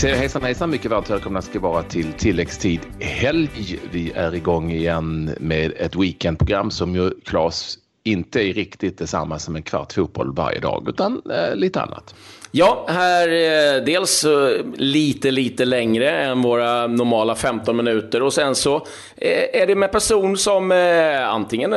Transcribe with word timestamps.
säger 0.00 0.16
hejsan 0.16 0.42
hejsan, 0.42 0.70
mycket 0.70 0.90
varmt 0.90 1.10
välkomna 1.10 1.42
ska 1.42 1.60
vara 1.60 1.82
till 1.82 2.12
tilläggstid 2.12 2.80
helg. 3.00 3.78
Vi 3.92 4.12
är 4.14 4.34
igång 4.34 4.72
igen 4.72 5.30
med 5.40 5.72
ett 5.76 5.96
weekendprogram 5.96 6.70
som 6.70 6.94
ju 6.94 7.10
Claes 7.24 7.78
inte 8.04 8.40
är 8.40 8.52
riktigt 8.52 8.98
detsamma 8.98 9.38
som 9.38 9.56
en 9.56 9.62
kvart 9.62 9.92
fotboll 9.92 10.34
varje 10.34 10.60
dag, 10.60 10.88
utan 10.88 11.22
eh, 11.30 11.56
lite 11.56 11.82
annat. 11.82 12.14
Ja, 12.50 12.86
här 12.88 13.28
eh, 13.28 13.84
dels 13.84 14.24
eh, 14.24 14.64
lite, 14.76 15.30
lite 15.30 15.64
längre 15.64 16.10
än 16.10 16.42
våra 16.42 16.86
normala 16.86 17.34
15 17.34 17.76
minuter 17.76 18.22
och 18.22 18.32
sen 18.32 18.54
så 18.54 18.76
eh, 19.16 19.62
är 19.62 19.66
det 19.66 19.74
med 19.74 19.92
person 19.92 20.36
som 20.36 20.72
eh, 20.72 21.28
antingen 21.28 21.74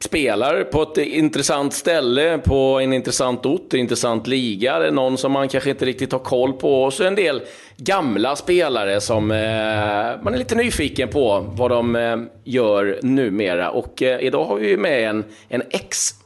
eh, 0.00 0.06
eh, 0.06 0.08
spelar 0.08 0.64
på 0.64 0.82
ett 0.82 0.98
intressant 0.98 1.72
ställe, 1.72 2.38
på 2.38 2.80
en 2.80 2.92
intressant 2.92 3.46
ort, 3.46 3.74
en 3.74 3.80
intressant 3.80 4.26
liga, 4.26 4.78
det 4.78 4.86
är 4.86 4.90
någon 4.90 5.18
som 5.18 5.32
man 5.32 5.48
kanske 5.48 5.70
inte 5.70 5.84
riktigt 5.84 6.12
har 6.12 6.18
koll 6.18 6.52
på 6.52 6.82
och 6.82 6.92
så 6.92 7.04
en 7.04 7.14
del 7.14 7.42
gamla 7.76 8.36
spelare 8.36 9.00
som 9.00 9.30
eh, 9.30 10.22
man 10.22 10.34
är 10.34 10.38
lite 10.38 10.54
nyfiken 10.54 11.08
på 11.08 11.46
vad 11.56 11.70
de 11.70 11.96
eh, 11.96 12.16
gör 12.44 12.98
numera. 13.02 13.70
Och 13.70 14.02
eh, 14.02 14.20
idag 14.20 14.44
har 14.44 14.56
vi 14.56 14.76
med 14.76 15.10
en, 15.10 15.24
en 15.48 15.62
ex 15.70 16.19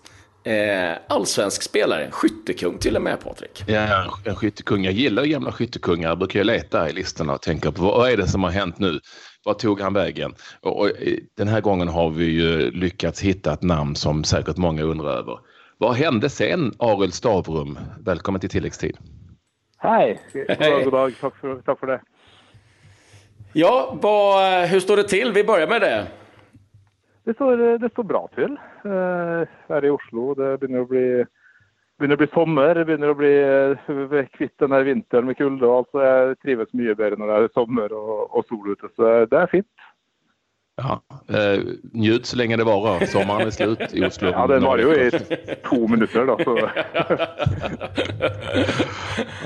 eh, 0.44 0.98
allsvensk 1.08 1.62
spelare, 1.62 2.10
skyttekung 2.10 2.78
till 2.78 2.96
och 2.96 3.02
med 3.02 3.20
Patrik. 3.20 3.64
Ja, 3.66 4.18
en 4.24 4.36
skyttekung. 4.36 4.84
Jag 4.84 4.94
gillar 4.94 5.24
gamla 5.24 5.52
skyttekungar. 5.52 6.08
Jag 6.08 6.18
brukar 6.18 6.38
ju 6.38 6.44
leta 6.44 6.90
i 6.90 6.92
listorna 6.92 7.34
och 7.34 7.42
tänka 7.42 7.72
på 7.72 7.82
vad 7.82 8.10
är 8.10 8.16
det 8.16 8.26
som 8.26 8.42
har 8.42 8.50
hänt 8.50 8.78
nu? 8.78 9.00
Vad 9.44 9.58
tog 9.58 9.80
han 9.80 9.94
vägen? 9.94 10.34
Och, 10.60 10.80
och, 10.80 10.90
den 11.36 11.48
här 11.48 11.60
gången 11.60 11.88
har 11.88 12.10
vi 12.10 12.24
ju 12.24 12.70
lyckats 12.70 13.20
hitta 13.20 13.52
ett 13.52 13.62
namn 13.62 13.96
som 13.96 14.24
säkert 14.24 14.56
många 14.56 14.82
undrar 14.82 15.10
över. 15.10 15.38
Vad 15.78 15.94
hände 15.94 16.30
sen, 16.30 16.72
Arild 16.78 17.14
Stavrum? 17.14 17.78
Välkommen 18.00 18.40
till 18.40 18.50
tilläggstid. 18.50 18.96
Hej! 19.78 20.20
God 20.32 20.58
dag, 20.58 20.84
god 20.84 20.92
dag. 20.92 21.14
Tack 21.20 21.36
för, 21.36 21.62
tack 21.62 21.80
för 21.80 21.86
det. 21.86 22.00
Ja, 23.52 23.98
vad, 24.02 24.68
hur 24.68 24.80
står 24.80 24.96
det 24.96 25.08
till? 25.08 25.32
Vi 25.32 25.44
börjar 25.44 25.66
med 25.66 25.80
det. 25.80 26.06
Det 27.24 27.34
står, 27.34 27.78
det 27.80 27.88
står 27.92 28.04
bra 28.04 28.26
til. 28.36 28.58
Eh, 28.84 29.54
Her 29.70 29.86
i 29.86 29.92
Oslo. 29.92 30.34
Det 30.36 30.50
begynner 30.60 30.84
å 30.84 30.88
bli, 30.90 31.06
begynner 31.98 32.18
å 32.18 32.20
bli 32.20 32.28
sommer. 32.34 32.74
Det 32.76 32.84
begynner 32.88 33.14
å 33.14 33.16
bli 33.16 33.32
eh, 33.32 34.32
kvitt 34.36 34.52
den 34.60 34.74
der 34.76 34.84
vinteren 34.84 35.30
med 35.30 35.38
kulde 35.40 35.70
Altså, 35.70 36.02
jeg 36.04 36.36
trives 36.44 36.74
mye 36.76 36.96
bedre 36.98 37.20
når 37.20 37.32
det 37.32 37.38
er 37.40 37.54
sommer 37.56 37.96
og, 37.96 38.26
og 38.28 38.44
sol 38.50 38.74
ute. 38.74 38.92
Så 38.92 39.14
det 39.30 39.40
er 39.40 39.52
fint. 39.54 39.73
Ja, 40.76 41.02
eh, 41.28 41.62
njut 41.92 42.26
så 42.26 42.36
lenge 42.36 42.56
det 42.56 42.64
varer. 42.66 43.06
Sommeren 43.06 43.46
er 43.46 43.50
slut 43.54 43.82
i 43.94 44.02
Oslo. 44.04 44.32
Ja, 44.34 44.46
den 44.50 44.64
varer 44.66 44.82
jo 44.82 44.92
i 44.92 45.10
to 45.62 45.86
minutter, 45.86 46.26
da. 46.26 46.36
Så. 46.44 46.54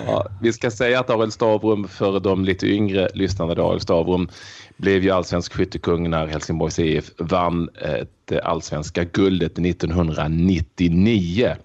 Ja, 0.08 0.22
vi 0.40 0.52
skal 0.52 0.70
si 0.72 0.94
at 0.96 1.10
Arild 1.10 1.32
Stavrum, 1.32 1.88
för 1.88 2.20
de 2.20 2.44
lite 2.44 2.66
yngre 2.66 3.08
lyssnarna, 3.14 3.52
Arild 3.52 3.82
Stavrum 3.82 4.28
blev 4.76 5.04
ju 5.04 5.10
allsvensk 5.10 5.52
skyttekung 5.52 6.10
när 6.10 6.26
Helsingborgs 6.26 6.78
IF 6.78 7.10
vann 7.18 7.68
det 8.28 8.40
allsvenska 8.40 9.04
guldet 9.04 9.58
1999. 9.58 11.56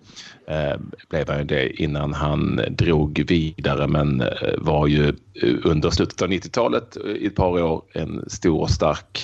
Eh, 0.48 0.78
blev 1.10 1.30
han 1.30 1.38
ju 1.38 1.44
det 1.44 1.82
innan 1.82 2.14
han 2.14 2.60
drog 2.70 3.24
vidare 3.28 3.88
men 3.88 4.22
eh, 4.22 4.28
var 4.58 4.88
ju 4.88 5.08
eh, 5.08 5.72
under 5.72 5.90
slutet 5.90 6.22
av 6.22 6.28
90-talet 6.28 6.98
i 6.98 7.28
ett 7.28 7.36
par 7.36 7.64
år 7.64 7.82
en 7.94 8.30
stor 8.30 8.62
och 8.62 8.70
stark 8.70 9.24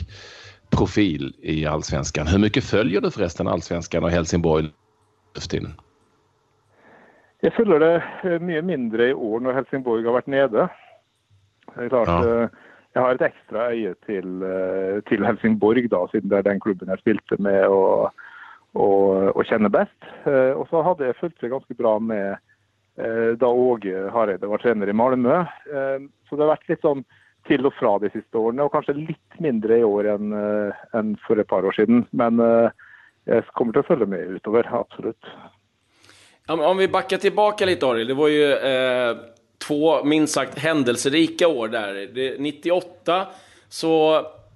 profil 0.69 1.35
i 1.41 1.65
allsvenskan. 1.65 2.27
Hur 2.27 2.39
mycket 2.39 2.63
följer 2.63 3.01
du 3.01 3.11
förresten 3.11 3.47
allsvenskan 3.47 4.03
och 4.03 4.09
Helsingborg 4.09 4.65
Löftin? 5.35 5.67
Jeg 7.41 7.53
følger 7.53 7.79
det 7.79 8.39
mye 8.43 8.61
mindre 8.61 9.09
i 9.09 9.13
år 9.13 9.39
når 9.39 9.53
Helsingborg 9.53 10.03
har 10.03 10.17
vært 10.17 10.27
nede. 10.27 10.67
Det 11.75 11.85
er 11.85 11.89
klart, 11.89 12.07
Ja. 12.07 12.47
Jeg 12.95 13.03
har 13.03 13.11
et 13.11 13.21
ekstra 13.21 13.67
øye 13.69 13.93
til, 14.05 14.43
til 15.07 15.25
Helsingborg, 15.25 15.91
da, 15.91 15.99
siden 16.11 16.29
det 16.29 16.37
er 16.37 16.41
den 16.41 16.59
klubben 16.59 16.89
jeg 16.89 16.99
spilte 16.99 17.37
med 17.39 17.63
og, 17.63 18.09
og, 18.75 19.31
og 19.35 19.45
kjenner 19.49 19.71
best. 19.73 19.97
Eh, 20.25 20.53
Og 20.57 20.67
så 20.69 20.83
hadde 20.85 21.07
jeg 21.07 21.17
fulgt 21.19 21.41
det 21.41 21.51
ganske 21.53 21.77
bra 21.77 21.95
med 21.99 22.35
eh, 22.99 23.31
da 23.39 23.49
Åge 23.49 24.09
Hareide 24.13 24.49
var 24.51 24.61
trener 24.61 24.89
i 24.89 24.95
Malmö. 24.95 25.41
Eh, 25.71 26.05
Så 26.29 26.35
det 26.35 26.45
har 26.45 26.53
vært 26.55 26.69
litt 26.69 26.85
sånn 26.85 27.05
til 27.47 27.65
og 27.65 27.73
fra 27.79 27.95
de 28.03 28.11
siste 28.13 28.37
årene, 28.37 28.61
og 28.67 28.73
kanskje 28.75 28.93
litt 28.99 29.39
mindre 29.41 29.79
i 29.79 29.85
år 29.87 30.11
enn 30.11 30.33
enn 30.93 31.15
for 31.23 31.39
et 31.39 31.47
par 31.49 31.65
år 31.65 31.73
siden. 31.73 32.03
Men 32.11 32.37
jeg 33.25 33.47
kommer 33.57 33.73
til 33.73 33.81
å 33.81 33.87
følge 33.87 34.05
med 34.11 34.35
utover, 34.35 34.67
absolutt. 34.75 35.29
Om 36.49 36.77
vi 36.77 36.87
bakker 36.91 37.17
tilbake 37.21 37.65
litt, 37.65 37.83
Arild, 37.85 38.09
det 38.09 38.17
var 38.17 38.29
jo 38.29 38.45
eh, 38.69 39.17
två 39.61 40.03
minst 40.03 40.33
sagt 40.33 40.59
händelserika 40.59 41.47
år 41.47 41.67
der. 41.67 41.93
Det, 42.13 42.37
98 42.37 43.27
så 43.69 43.93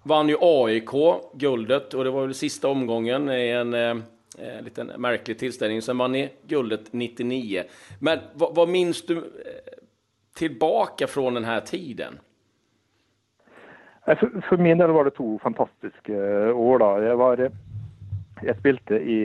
vann 0.03 0.30
ju 0.30 0.36
AIK 0.40 0.90
guldet 1.34 1.94
och 1.94 2.03
det 2.03 2.09
var 2.09 2.22
väl 2.22 2.34
sista 2.34 2.68
omgången 2.68 3.30
i 3.30 3.50
en 3.50 3.74
eh, 3.74 3.97
eh, 4.38 4.62
liten 4.64 4.88
märklig 4.97 5.40
tillställning. 5.40 5.81
Sen 5.81 5.97
vann 5.97 6.12
ni 6.12 6.30
guldet 6.47 6.94
99. 6.94 7.64
Men 8.00 8.19
vad, 8.34 8.56
vad 8.56 8.69
minns 8.69 9.06
du 9.06 9.18
eh, 9.18 9.24
tillbaka 10.36 11.08
från 11.08 11.34
den 11.34 11.44
här 11.44 11.62
tiden? 11.62 12.19
For, 14.06 14.41
for 14.50 14.58
min 14.58 14.78
del 14.78 14.91
var 14.91 15.06
det 15.06 15.12
to 15.12 15.40
fantastiske 15.40 16.14
år. 16.52 16.80
da. 16.80 17.03
Jeg, 17.03 17.16
var, 17.16 17.50
jeg 18.44 18.56
spilte 18.59 19.00
i, 19.00 19.20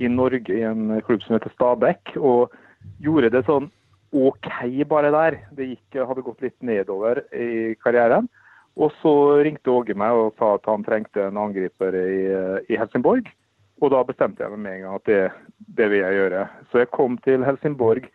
i 0.00 0.08
Norge 0.08 0.54
i 0.54 0.62
en 0.62 1.00
klubb 1.06 1.22
som 1.22 1.36
heter 1.36 1.52
Stabæk, 1.54 2.16
og 2.16 2.56
gjorde 2.98 3.30
det 3.30 3.44
sånn 3.46 3.70
OK 4.10 4.48
bare 4.90 5.12
der. 5.14 5.38
Det 5.54 5.68
gikk, 5.70 6.00
hadde 6.00 6.24
gått 6.26 6.42
litt 6.42 6.58
nedover 6.58 7.22
i 7.30 7.76
karrieren. 7.78 8.26
Og 8.78 8.94
så 9.02 9.12
ringte 9.42 9.74
Åge 9.74 9.96
meg 9.98 10.14
og 10.14 10.36
sa 10.38 10.54
at 10.54 10.68
han 10.70 10.86
trengte 10.86 11.24
en 11.26 11.40
angriper 11.40 11.96
i, 11.98 12.20
i 12.70 12.78
Helsingborg. 12.78 13.26
Og 13.82 13.92
da 13.94 14.02
bestemte 14.06 14.42
jeg 14.42 14.54
meg 14.54 14.62
med 14.62 14.76
en 14.76 14.84
gang 14.84 14.98
at 14.98 15.10
det, 15.10 15.20
det 15.78 15.90
vil 15.90 16.02
jeg 16.02 16.18
gjøre. 16.18 16.46
Så 16.70 16.82
jeg 16.82 16.90
kom 16.94 17.18
til 17.26 17.46
Helsingborg 17.46 18.08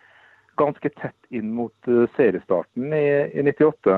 ganske 0.60 0.92
tett 1.00 1.34
inn 1.34 1.54
mot 1.56 1.90
eh, 1.90 2.06
seriestarten 2.18 2.94
i, 2.94 3.08
i 3.34 3.44
98 3.48 3.96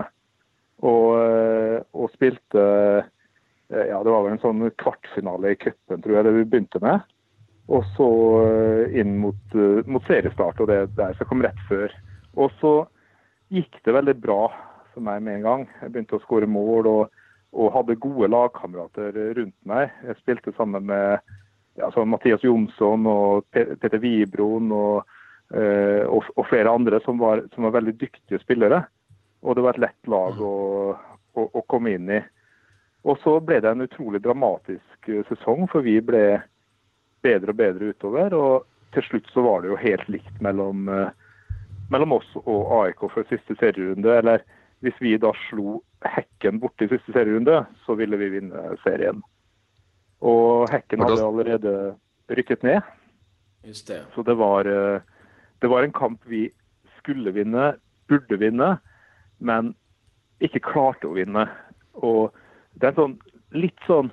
og, 0.85 1.09
eh, 1.19 1.77
og 1.95 2.13
spilte 2.13 2.63
eh, 2.63 3.87
ja, 3.89 3.99
Det 4.05 4.13
var 4.13 4.23
vel 4.23 4.35
en 4.35 4.43
sånn 4.43 4.63
kvartfinale 4.79 5.51
i 5.53 5.59
cupen, 5.59 6.03
tror 6.03 6.17
jeg 6.17 6.27
det 6.27 6.35
vi 6.37 6.47
begynte 6.47 6.81
med. 6.83 7.03
Og 7.73 7.85
så 7.95 8.09
eh, 8.45 8.99
inn 9.01 9.17
mot, 9.21 9.57
eh, 9.57 9.81
mot 9.89 10.05
seriestart, 10.07 10.61
og 10.61 10.69
det 10.69 10.95
der 10.99 11.17
som 11.17 11.29
kom 11.29 11.43
rett 11.45 11.61
før. 11.69 11.93
Og 12.37 12.53
så 12.61 12.75
gikk 13.53 13.81
det 13.85 13.95
veldig 13.95 14.15
bra 14.21 14.39
for 14.95 15.05
meg 15.05 15.23
med 15.23 15.39
en 15.39 15.45
gang. 15.45 15.65
Jeg 15.81 15.93
begynte 15.93 16.17
å 16.17 16.23
skåre 16.23 16.49
mål 16.49 16.89
og, 16.91 17.23
og 17.55 17.73
hadde 17.75 17.99
gode 18.01 18.31
lagkamerater 18.31 19.15
rundt 19.37 19.57
meg. 19.67 19.91
Jeg 20.07 20.19
spilte 20.21 20.55
sammen 20.57 20.87
med 20.89 21.19
ja, 21.79 21.91
Mathias 22.07 22.43
Jonsson 22.43 23.07
og 23.09 23.45
Peter 23.51 23.99
Wibroen 23.99 24.71
og, 24.75 25.17
eh, 25.53 26.03
og, 26.07 26.31
og 26.35 26.47
flere 26.49 26.71
andre 26.71 27.01
som 27.03 27.19
var, 27.19 27.43
som 27.55 27.67
var 27.67 27.75
veldig 27.77 27.97
dyktige 27.99 28.39
spillere. 28.43 28.85
Og 29.45 29.55
det 29.55 29.65
var 29.65 29.75
et 29.75 29.83
lett 29.85 30.09
lag 30.09 30.39
å, 30.41 30.55
å, 31.35 31.45
å 31.45 31.65
komme 31.69 31.95
inn 31.95 32.09
i. 32.09 32.21
Og 33.05 33.19
så 33.21 33.37
ble 33.43 33.59
det 33.61 33.69
en 33.69 33.85
utrolig 33.85 34.23
dramatisk 34.25 35.11
eh, 35.11 35.25
sesong, 35.29 35.67
for 35.71 35.85
vi 35.85 35.99
ble 36.01 36.39
bedre 37.25 37.53
og 37.53 37.59
bedre 37.59 37.91
utover. 37.93 38.33
Og 38.33 38.95
til 38.95 39.05
slutt 39.09 39.29
så 39.33 39.43
var 39.45 39.61
det 39.61 39.73
jo 39.73 39.81
helt 39.81 40.09
likt 40.09 40.41
mellom, 40.43 40.87
eh, 40.89 41.11
mellom 41.93 42.17
oss 42.17 42.31
og 42.45 42.71
AIK 42.79 43.05
for 43.11 43.29
siste 43.29 43.57
serierunde. 43.59 44.15
Eller 44.23 44.45
hvis 44.85 44.97
vi 45.01 45.15
da 45.21 45.33
slo 45.47 45.79
Hekken 46.05 46.59
borte 46.61 46.85
i 46.85 46.89
siste 46.91 47.15
serierunde, 47.15 47.63
så 47.85 47.95
ville 47.97 48.17
vi 48.21 48.29
vinne 48.35 48.75
serien. 48.83 49.23
Og 50.21 50.69
Hekken 50.69 51.01
hadde 51.01 51.23
allerede 51.25 51.73
rykket 52.29 52.61
ned. 52.63 52.85
Just 53.65 53.87
det. 53.89 54.03
Så 54.13 54.21
det 54.21 54.37
var, 54.37 54.69
eh, 54.69 55.01
det 55.61 55.69
var 55.69 55.83
en 55.83 55.95
kamp 55.95 56.21
vi 56.29 56.49
skulle 56.99 57.33
vinne, 57.33 57.73
burde 58.07 58.37
vinne, 58.37 58.77
men 59.39 59.73
ikke 60.39 60.61
klarte 60.61 61.09
å 61.09 61.15
vinne. 61.17 61.47
Og 61.93 62.33
det 62.77 62.89
er 62.89 62.93
en 62.93 63.01
sånn, 63.01 63.17
litt 63.55 63.81
sånn 63.89 64.11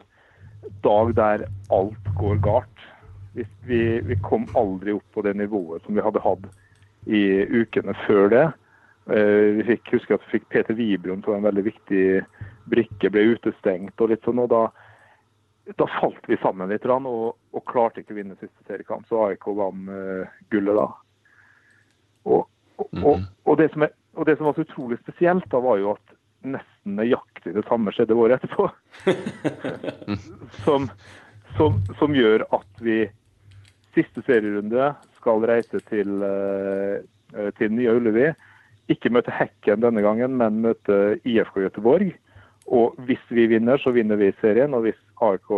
dag 0.87 1.13
der 1.19 1.47
alt 1.75 2.11
går 2.17 2.41
galt. 2.45 2.89
Vi, 3.37 3.45
vi, 3.69 4.01
vi 4.01 4.17
kom 4.25 4.49
aldri 4.57 4.97
opp 4.97 5.07
på 5.13 5.25
det 5.29 5.37
nivået 5.37 5.85
som 5.85 5.97
vi 5.97 6.05
hadde 6.05 6.25
hatt 6.25 6.49
i 7.05 7.23
ukene 7.53 7.97
før 8.07 8.33
det. 8.33 8.47
Eh, 9.11 9.59
Vi 9.59 9.67
fikk, 9.67 9.93
husker 9.97 10.15
at 10.15 10.25
vi 10.27 10.39
fikk 10.39 10.49
Peter 10.49 10.75
Wibron 10.79 11.23
som 11.25 11.35
en 11.35 11.47
veldig 11.49 11.65
viktig 11.67 12.07
brikke, 12.71 13.11
ble 13.11 13.33
utestengt 13.35 14.01
og 14.01 14.13
litt 14.13 14.25
sånn. 14.25 14.43
og 14.45 14.51
da 14.53 14.67
da 15.79 15.87
falt 16.01 16.27
vi 16.27 16.37
sammen 16.43 16.69
litt 16.69 16.85
og, 16.91 17.37
og 17.39 17.65
klarte 17.71 18.03
ikke 18.03 18.15
å 18.15 18.19
vinne 18.19 18.39
siste 18.41 18.67
seriekamp. 18.67 19.07
Så 19.07 19.21
AIK 19.29 19.47
vant 19.55 19.93
eh, 19.95 20.33
gullet 20.51 20.75
da. 20.79 20.89
Og, 22.25 22.49
og, 22.77 22.89
og, 22.99 23.23
og, 23.45 23.55
det 23.59 23.69
som 23.73 23.87
er, 23.87 23.95
og 24.19 24.27
det 24.27 24.37
som 24.39 24.49
var 24.49 24.57
så 24.57 24.67
utrolig 24.67 24.99
spesielt, 25.03 25.47
da 25.53 25.63
var 25.63 25.79
jo 25.79 25.95
at 25.95 26.15
nesten 26.43 26.99
nøyaktig 26.99 27.55
det 27.55 27.65
samme 27.69 27.95
skjedde 27.95 28.19
året 28.19 28.43
etterpå. 28.43 28.69
som, 30.67 30.89
som, 31.57 31.79
som 32.01 32.17
gjør 32.19 32.47
at 32.51 32.83
vi 32.83 33.05
siste 33.95 34.25
serierunde 34.27 34.93
skal 35.21 35.45
reise 35.47 35.79
til, 35.91 36.23
eh, 36.27 37.51
til 37.59 37.75
Nya 37.77 37.95
Ullevi. 37.99 38.33
Ikke 38.91 39.13
møte 39.15 39.35
Hekken 39.35 39.83
denne 39.85 40.03
gangen, 40.03 40.37
men 40.41 40.63
møte 40.65 41.19
IFK 41.23 41.61
Göteborg. 41.67 42.13
Og 42.67 42.99
hvis 43.07 43.23
vi 43.31 43.47
vinner, 43.51 43.79
så 43.79 43.93
vinner 43.95 44.19
vi 44.19 44.33
serien. 44.41 44.75
Og 44.75 44.87
hvis, 44.87 44.99
AIK, 45.23 45.51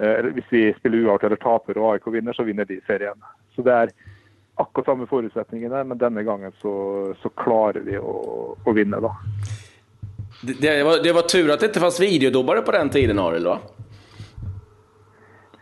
eh, 0.00 0.30
hvis 0.36 0.50
vi 0.52 0.62
spiller 0.78 1.04
uavgjort 1.04 1.28
eller 1.28 1.42
taper 1.42 1.80
og 1.80 1.94
AIK 1.94 2.10
vinner, 2.18 2.36
så 2.36 2.46
vinner 2.46 2.68
de 2.68 2.80
serien. 2.86 3.26
Så 3.54 3.64
det 3.66 3.74
er 3.74 3.94
akkurat 4.56 4.86
samme 4.86 5.06
forutsetningene, 5.06 5.84
men 5.84 6.00
denne 6.00 6.24
gangen 6.24 6.52
så, 6.62 6.74
så 7.20 7.32
klarer 7.36 7.84
vi 7.84 7.98
å, 8.00 8.14
å 8.56 8.76
vinne, 8.76 9.00
da. 9.04 9.12
Det, 10.40 10.54
det, 10.60 10.84
var, 10.84 11.00
det, 11.04 11.12
var, 11.16 11.24
tur 11.28 11.50
at 11.52 11.60
det 11.60 11.70
ikke 11.70 11.80
fantes 11.80 12.00
videodommere 12.00 12.64
på 12.64 12.72
den 12.76 12.92
tiden, 12.92 13.20
Arild? 13.20 13.48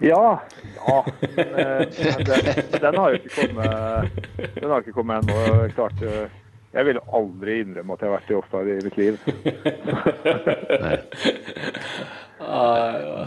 Ja. 0.03 0.41
ja 0.87 0.97
men, 1.37 1.39
eh, 1.39 1.83
men, 2.05 2.25
den, 2.27 2.81
den, 2.81 2.97
har 2.99 3.13
jo 3.15 3.21
ikke 3.21 3.35
kommet 3.39 4.57
Den 4.59 4.71
har 4.73 4.83
ikke 4.83 4.97
kommet 4.97 5.23
ennå. 5.23 5.69
Klart 5.77 6.03
eh, 6.03 6.35
jeg 6.75 6.87
vil 6.89 6.99
aldri 7.13 7.61
innrømme 7.63 7.95
at 7.95 8.03
jeg 8.03 8.11
har 8.11 8.17
vært 8.19 8.31
i 8.31 8.39
offside 8.39 8.69
i 8.75 8.85
mitt 8.85 8.97
liv. 8.99 9.15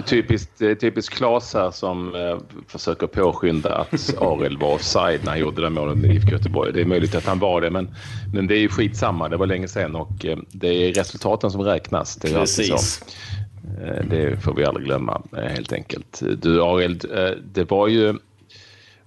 Typiskt, 0.05 0.59
typisk 0.79 1.13
Klas 1.13 1.53
her 1.53 1.71
som 1.71 2.15
eh, 2.15 2.37
försöker 2.67 3.07
påskynda 3.07 3.75
att 3.75 4.17
Arild 4.21 4.59
var 4.59 4.73
offside 4.73 5.19
när 5.23 5.31
han 5.31 5.39
gjorde 5.39 5.61
det 5.61 5.69
målet 5.69 5.97
med 5.97 6.15
IFK 6.15 6.31
Göteborg. 6.31 6.73
Det 6.73 6.81
är 6.81 6.85
möjligt 6.85 7.15
att 7.15 7.25
han 7.25 7.39
var 7.39 7.61
det, 7.61 7.69
men, 7.69 7.89
men 8.33 8.47
det 8.47 8.57
är 8.57 8.59
ju 8.59 8.69
skitsamma. 8.69 9.29
Det 9.29 9.37
var 9.37 9.45
länge 9.45 9.67
sedan 9.67 9.95
och 9.95 10.25
eh, 10.25 10.37
det 10.51 10.67
är 10.67 10.93
resultaten 10.93 11.51
som 11.51 11.61
räknas. 11.61 12.15
Det 12.15 12.33
Precis. 12.33 13.01
Eh, 13.81 14.05
det 14.09 14.43
får 14.43 14.53
vi 14.53 14.65
aldrig 14.65 14.85
glömma 14.85 15.21
eh, 15.37 15.43
helt 15.43 15.73
enkelt. 15.73 16.21
Du 16.41 16.63
Arild, 16.63 17.05
det 17.53 17.71
var 17.71 17.87
ju 17.87 18.15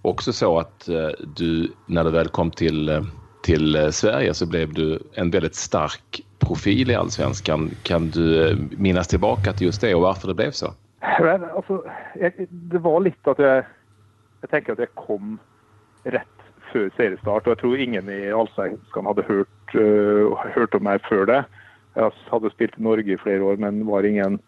också 0.03 0.33
så 0.33 0.59
att 0.59 0.89
du 1.37 1.73
när 1.87 2.05
du 2.05 2.11
väl 2.11 2.29
kom 2.29 2.51
till 2.51 3.05
till 3.43 3.77
eh, 3.77 3.91
Sverige 3.91 4.35
så 4.35 4.47
blev 4.47 4.73
du 4.75 4.99
en 5.15 5.31
väldigt 5.31 5.55
stark 5.55 6.21
profil 6.39 6.91
i 6.91 6.95
allsvenskan. 6.95 7.71
Kan 7.83 8.11
du 8.11 8.51
eh, 8.51 8.57
minnas 8.71 9.09
tillbaka 9.09 9.53
till 9.53 9.67
just 9.67 9.81
det 9.81 9.95
och 9.95 10.03
varför 10.03 10.29
det 10.29 10.35
blev 10.35 10.51
så? 10.51 10.75
Men, 11.21 11.45
altså, 11.45 11.83
det 12.51 12.79
var 12.79 13.01
litt 13.01 13.29
at 13.29 13.39
jeg 13.39 13.65
Jeg 14.41 14.49
tenker 14.51 14.73
at 14.73 14.81
jeg 14.81 14.89
kom 14.97 15.35
rett 16.09 16.45
før 16.73 16.87
seriestart. 16.97 17.45
Og 17.45 17.53
jeg 17.53 17.59
tror 17.61 17.77
ingen 17.77 18.07
i 18.09 18.31
Allsvenskan 18.33 19.05
hadde 19.05 19.27
hørt, 19.29 19.75
uh, 19.75 20.33
hørt, 20.55 20.75
om 20.75 20.87
meg 20.87 21.03
før 21.09 21.27
det. 21.29 21.43
Jeg 21.93 22.15
hadde 22.31 22.53
spilt 22.55 22.79
i 22.79 22.87
Norge 22.87 23.13
i 23.13 23.21
flere 23.21 23.45
år, 23.45 23.61
men 23.61 23.83
var 23.85 24.09
ingen 24.09 24.39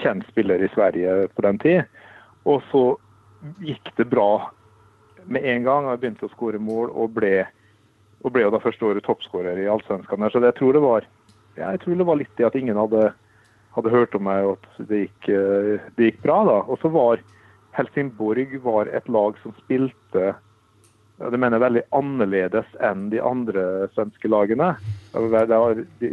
kjent 0.00 0.24
spiller 0.30 0.64
i 0.64 0.70
Sverige 0.72 1.28
på 1.36 1.44
den 1.44 1.60
tid. 1.60 1.82
Og 2.48 2.64
så 2.70 2.96
gikk 3.60 3.92
det 3.98 4.08
bra 4.08 4.48
med 5.28 5.44
en 5.44 5.68
gang. 5.68 5.90
Jeg 5.90 6.00
begynte 6.00 6.28
å 6.28 6.32
skåre 6.32 6.62
mål 6.62 6.88
og 6.94 7.12
ble 7.18 7.44
og 8.24 8.32
ble 8.32 8.46
jo 8.46 8.54
da 8.54 8.62
første 8.62 8.88
året 8.88 9.04
toppskårer 9.04 9.60
i 9.60 9.68
Allsvenskan. 9.68 10.24
Så 10.32 10.40
jeg 10.40 10.56
tror, 10.56 10.78
var, 10.80 11.06
jeg 11.58 11.80
tror 11.82 12.00
det 12.00 12.08
var 12.08 12.20
litt 12.20 12.32
det 12.40 12.48
at 12.48 12.56
ingen 12.58 12.80
hadde, 12.80 13.10
hadde 13.76 13.92
hørt 13.92 14.16
om 14.16 14.24
meg, 14.26 14.48
og 14.48 14.56
at 14.56 14.88
det 14.88 15.04
gikk, 15.04 15.28
eh, 15.28 15.86
det 15.98 16.10
gikk 16.10 16.24
bra. 16.24 16.40
da. 16.48 16.58
Og 16.64 16.80
så 16.80 16.90
var 16.94 17.22
Helsingborg 17.76 18.56
var 18.64 18.90
et 18.94 19.08
lag 19.12 19.36
som 19.42 19.54
spilte 19.64 20.34
det 21.14 21.38
mener 21.38 21.60
jeg 21.60 21.62
veldig 21.62 21.82
annerledes 21.94 22.70
enn 22.82 23.04
de 23.12 23.20
andre 23.22 23.86
svenske 23.94 24.26
lagene. 24.26 24.72
De, 25.14 26.08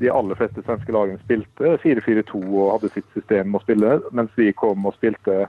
de 0.00 0.08
aller 0.10 0.38
fleste 0.38 0.64
svenske 0.64 0.94
lagene 0.96 1.20
spilte 1.26 1.74
4-4-2 1.82 2.40
og 2.40 2.70
hadde 2.70 2.92
sitt 2.94 3.10
system 3.12 3.52
å 3.52 3.60
spille, 3.60 3.98
mens 4.16 4.32
vi 4.40 4.48
kom 4.56 4.88
og 4.88 4.96
spilte 4.96 5.44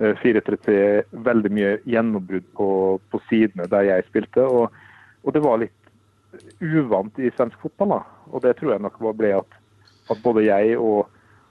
4-3-3, 0.00 0.74
eh, 0.74 1.16
veldig 1.28 1.52
mye 1.54 1.72
gjennombrudd 1.92 2.46
på, 2.56 2.70
på 3.12 3.22
sidene 3.28 3.68
der 3.70 3.86
jeg 3.92 4.08
spilte. 4.08 4.42
og 4.42 4.74
og 5.22 5.36
det 5.36 5.42
var 5.44 5.60
litt 5.62 5.76
uvant 6.60 7.18
i 7.18 7.30
svensk 7.36 7.60
fotball. 7.62 7.96
da. 7.96 8.02
Og 8.30 8.42
det 8.44 8.56
tror 8.58 8.74
jeg 8.74 8.84
nok 8.84 9.00
ble 9.18 9.34
at, 9.40 9.58
at 10.10 10.22
både 10.24 10.46
jeg 10.46 10.78
og 10.78 11.08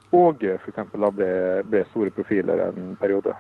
Åge 0.10 0.56
f.eks. 0.58 0.88
ble, 1.14 1.30
ble 1.70 1.84
store 1.92 2.10
profiler 2.10 2.64
en 2.66 2.96
periode. 2.98 3.36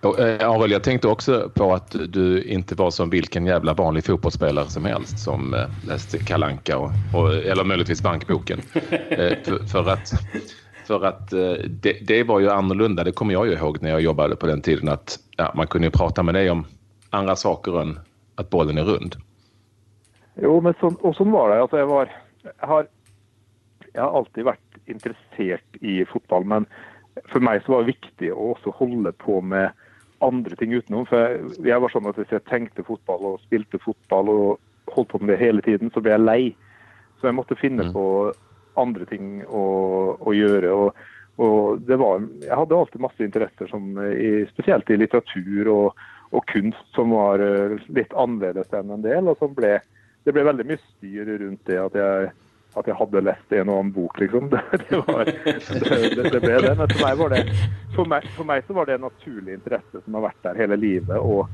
Eh, 0.00 0.48
Arild, 0.48 0.72
jeg 0.72 0.82
tenkte 0.86 1.10
også 1.12 1.40
på 1.52 1.66
at 1.74 1.92
du 1.92 2.40
ikke 2.40 2.78
var 2.80 2.92
som 2.94 3.10
hvilken 3.12 3.44
jævla 3.44 3.74
vanlig 3.76 4.06
fotballspiller 4.06 4.70
som 4.72 4.88
helst 4.88 5.20
som 5.20 5.52
eh, 5.54 5.68
läste 5.84 6.22
Kalanka 6.24 6.78
og, 6.80 6.96
og, 7.12 7.34
eller 7.36 7.68
muligens 7.68 8.00
Bankboken. 8.02 8.64
Eh, 9.10 9.36
for 9.44 9.66
för, 9.66 9.88
att, 9.88 10.12
för 10.86 11.04
att 11.04 11.30
det, 11.68 11.98
det, 12.06 12.22
var 12.24 12.40
jo 12.40 12.50
annorlunda, 12.50 13.04
det 13.04 13.12
kommer 13.12 13.34
jeg 13.34 13.52
jo 13.52 13.58
ihåg 13.58 13.82
når 13.82 13.90
jeg 13.90 14.04
jobbet 14.08 14.38
på 14.40 14.46
den 14.46 14.62
tiden 14.62 14.88
at 14.88 15.18
ja, 15.36 15.50
man 15.54 15.66
kunne 15.66 15.90
jo 15.90 15.98
prate 15.98 16.24
med 16.24 16.38
deg 16.38 16.48
om 16.52 16.64
andre 17.12 17.36
saker 17.36 17.80
enn 17.82 17.98
at 18.40 18.48
bollen 18.50 18.80
er 18.80 18.88
rund. 18.88 19.18
Jo, 20.40 20.56
men 20.64 20.76
sånn, 20.80 20.96
og 21.04 21.14
sånn 21.18 21.32
var 21.34 21.52
det. 21.52 21.60
Altså, 21.64 21.80
jeg, 21.80 21.90
var, 21.90 22.14
jeg, 22.46 22.56
har, 22.72 22.88
jeg, 23.90 24.00
har, 24.00 24.16
alltid 24.20 24.48
vært 24.48 24.80
interessert 24.90 25.84
i 25.84 26.00
fotball, 26.08 26.48
men 26.48 26.66
for 27.28 27.44
meg 27.44 27.62
så 27.64 27.74
var 27.74 27.84
det 27.84 27.94
viktig 27.94 28.32
å 28.32 28.52
også 28.54 28.72
holde 28.78 29.12
på 29.20 29.40
med 29.44 29.76
andre 30.24 30.56
ting 30.56 30.72
utenom. 30.76 31.06
For 31.10 31.20
jeg, 31.20 31.54
jeg 31.68 31.82
var 31.82 31.92
sånn 31.92 32.08
at 32.10 32.18
Hvis 32.20 32.34
jeg 32.34 32.48
tenkte 32.48 32.86
fotball 32.86 33.32
og 33.32 33.44
spilte 33.44 33.80
fotball 33.82 34.32
og 34.32 34.94
holdt 34.94 35.12
på 35.12 35.20
med 35.22 35.34
det 35.34 35.40
hele 35.42 35.64
tiden, 35.64 35.92
så 35.92 36.02
ble 36.04 36.14
jeg 36.14 36.24
lei. 36.24 36.42
Så 37.20 37.28
jeg 37.28 37.36
måtte 37.36 37.58
finne 37.60 37.88
mm. 37.88 37.94
på 37.96 38.04
andre 38.80 39.06
ting 39.10 39.40
å, 39.44 39.64
å 40.16 40.34
gjøre. 40.34 40.72
og, 40.72 41.06
og 41.40 41.84
det 41.88 41.98
var, 42.00 42.24
Jeg 42.46 42.56
hadde 42.62 42.80
alltid 42.80 43.04
masse 43.04 43.24
interesser, 43.24 43.68
som, 43.70 43.92
i, 44.00 44.46
spesielt 44.50 44.90
i 44.90 44.98
litteratur 45.00 45.70
og, 45.72 46.02
og 46.30 46.44
kunst, 46.52 46.84
som 46.96 47.12
var 47.16 47.42
eh, 47.44 47.76
litt 47.92 48.12
annerledes 48.16 48.72
enn 48.76 48.92
en 48.94 49.04
del, 49.04 49.28
og 49.28 49.40
som 49.40 49.52
ble 49.56 49.78
det 50.24 50.36
ble 50.36 50.46
veldig 50.46 50.66
mye 50.68 50.80
styr 50.82 51.34
rundt 51.40 51.66
det 51.68 51.78
at 51.80 51.96
jeg, 51.96 52.30
at 52.80 52.88
jeg 52.90 52.98
hadde 53.00 53.24
lest 53.26 53.54
en 53.56 53.72
og 53.72 53.80
annen 53.80 53.92
bok, 53.94 54.20
liksom. 54.20 54.48
Det, 54.52 54.62
det, 54.86 55.00
var, 55.08 55.24
det, 55.24 56.30
det, 56.32 56.40
ble 56.42 56.60
det. 56.66 56.74
Men 56.78 56.92
for 56.92 57.02
meg, 57.06 57.18
var 57.22 57.34
det, 57.34 57.42
for, 57.96 58.12
meg, 58.14 58.30
for 58.36 58.50
meg 58.52 58.64
så 58.66 58.76
var 58.76 58.88
det 58.88 58.98
en 58.98 59.06
naturlig 59.08 59.56
interesse 59.58 60.04
som 60.04 60.18
har 60.18 60.28
vært 60.28 60.48
der 60.48 60.64
hele 60.64 60.80
livet. 60.80 61.16
og 61.18 61.48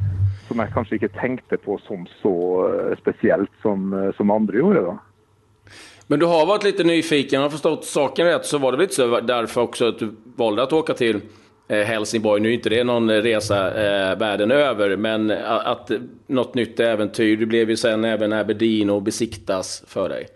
som 0.46 0.62
jeg 0.62 0.72
kanskje 0.74 0.98
ikke 1.00 1.14
tenkte 1.16 1.58
på 1.62 1.76
som 1.86 2.06
så 2.20 2.36
eh, 2.68 2.94
spesielt 3.00 3.52
som, 3.62 3.92
eh, 3.94 4.12
som 4.16 4.30
andre 4.30 4.60
gjorde. 4.60 4.84
da. 4.86 5.72
Men 6.06 6.22
du 6.22 6.28
har 6.30 6.46
vært 6.46 6.69
litt 6.69 6.82
nyfiken, 6.86 7.42
har 7.42 7.50
forstått 7.50 7.88
saken 7.88 8.28
rett, 8.30 8.46
så 8.46 8.60
var 8.62 8.74
det 8.74 8.84
litt 8.84 8.94
så 8.94 9.08
derfor 9.26 9.66
også 9.66 9.90
at 9.90 10.02
du 10.02 10.12
valgte 10.38 10.76
å 10.76 10.84
åke 10.84 10.94
til 10.98 11.24
Helsingborg. 11.68 12.40
Nu 12.40 12.48
är 12.48 12.52
inte 12.52 12.68
det 12.68 12.84
någon 12.84 13.10
resa 13.10 13.69
eh, 13.69 14.19
världen 14.19 14.50
över, 14.50 14.96
men 14.96 15.31
att, 15.31 15.91
at 15.91 16.00
något 16.26 16.55
nytt 16.55 16.81
äventyr. 16.81 17.36
Det 17.36 17.46
blev 17.46 17.70
ju 17.70 17.76
sen 17.76 18.05
även 18.05 18.32
Aberdeen 18.32 18.91
och 18.91 19.02
besiktas 19.02 19.84
för 19.86 20.08
deg. 20.08 20.26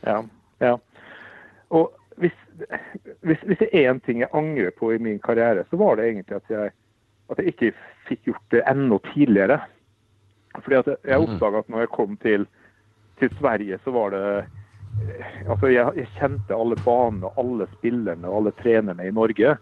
Ja, 0.00 0.24
ja. 0.58 0.78
Og 1.68 1.90
hvis, 2.16 2.32
hvis, 3.20 3.38
hvis 3.42 3.58
det 3.58 3.68
er 3.72 3.90
én 3.90 4.00
ting 4.00 4.20
jeg 4.22 4.32
angrer 4.32 4.70
på 4.70 4.92
i 4.94 4.98
min 4.98 5.18
karriere, 5.18 5.64
så 5.70 5.76
var 5.76 5.96
det 5.96 6.06
egentlig 6.08 6.36
at 6.36 6.50
jeg, 6.50 6.70
at 7.30 7.38
jeg 7.38 7.54
ikke 7.54 7.72
fikk 8.08 8.28
gjort 8.30 8.52
det 8.54 8.62
enda 8.70 8.98
tidligere. 9.14 9.58
Fordi 10.62 10.76
at 10.76 10.92
jeg 11.04 11.18
mm. 11.18 11.24
oppdaga 11.24 11.58
at 11.58 11.68
når 11.68 11.84
jeg 11.84 11.92
kom 11.96 12.16
til, 12.22 12.46
til, 13.18 13.32
Sverige, 13.40 13.78
så 13.84 13.90
var 13.90 14.14
det 14.14 14.22
eh, 14.36 14.52
Altså, 15.48 15.66
jeg, 15.68 15.92
jeg 15.96 16.08
kjente 16.16 16.56
alle 16.56 16.76
banene, 16.84 17.28
alle 17.36 17.66
spillerne 17.74 18.28
og 18.28 18.36
alle 18.38 18.52
trenerne 18.62 19.04
i 19.04 19.12
Norge. 19.12 19.56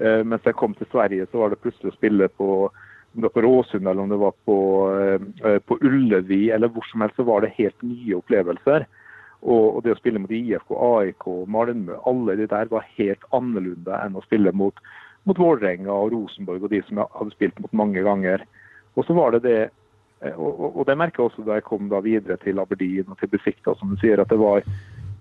Eh, 0.00 0.22
mens 0.24 0.46
jeg 0.48 0.56
kom 0.56 0.74
til 0.74 0.88
Sverige, 0.88 1.26
så 1.28 1.42
var 1.42 1.52
det 1.52 1.60
plutselig 1.60 1.92
å 1.92 1.98
spille 1.98 2.28
på 2.32 2.70
om 3.14 3.26
Råsund 3.26 3.88
eller 3.88 4.02
om 4.02 4.08
det 4.08 4.20
var 4.20 4.32
på, 4.46 4.56
eh, 5.44 5.58
på 5.58 5.78
Ullevi 5.80 6.50
eller 6.50 6.68
hvor 6.68 6.86
som 6.90 7.00
helst, 7.00 7.16
så 7.16 7.26
var 7.26 7.40
det 7.40 7.56
helt 7.58 7.82
nye 7.82 8.16
opplevelser. 8.16 8.86
Og, 9.40 9.82
det 9.82 9.94
å 9.94 9.98
spille 9.98 10.20
mot 10.20 10.30
IFK, 10.30 10.70
AIK, 10.76 11.26
Malmö, 11.48 11.96
alle 12.06 12.36
de 12.36 12.46
der 12.46 12.68
var 12.68 12.84
helt 12.96 13.22
annerledes 13.32 14.04
enn 14.04 14.16
å 14.16 14.24
spille 14.24 14.52
mot, 14.52 14.76
mot 15.24 15.38
Vålerenga 15.38 15.92
og 15.92 16.12
Rosenborg 16.12 16.64
og 16.64 16.72
de 16.72 16.82
som 16.86 17.00
jeg 17.00 17.12
hadde 17.16 17.36
spilt 17.36 17.60
mot 17.60 17.72
mange 17.72 18.04
ganger. 18.04 18.44
Og 18.96 19.06
så 19.08 19.16
var 19.16 19.32
det 19.32 19.42
det 19.48 19.58
eh, 20.20 20.36
og, 20.36 20.76
og 20.76 20.86
det 20.86 20.96
merka 20.96 21.22
jeg 21.22 21.32
også 21.32 21.44
da 21.48 21.58
jeg 21.58 21.68
kom 21.68 21.88
da 21.92 22.00
videre 22.04 22.36
til 22.44 22.60
Aberdeen 22.60 23.08
og 23.08 23.18
til 23.20 23.32
Besikta, 23.32 23.74
som 23.76 23.92
du 23.92 24.00
sier, 24.00 24.20
at 24.20 24.32
det 24.32 24.40
var 24.40 24.64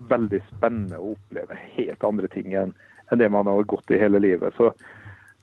veldig 0.10 0.40
spennende 0.54 1.00
å 1.00 1.16
oppleve 1.16 1.58
helt 1.76 2.04
andre 2.04 2.32
ting 2.32 2.56
enn 2.56 2.76
enn 3.12 3.22
det 3.22 3.30
man 3.34 3.48
har 3.50 3.68
gått 3.70 3.92
i 3.92 4.00
hele 4.00 4.22
livet. 4.22 4.56
Så 4.58 4.72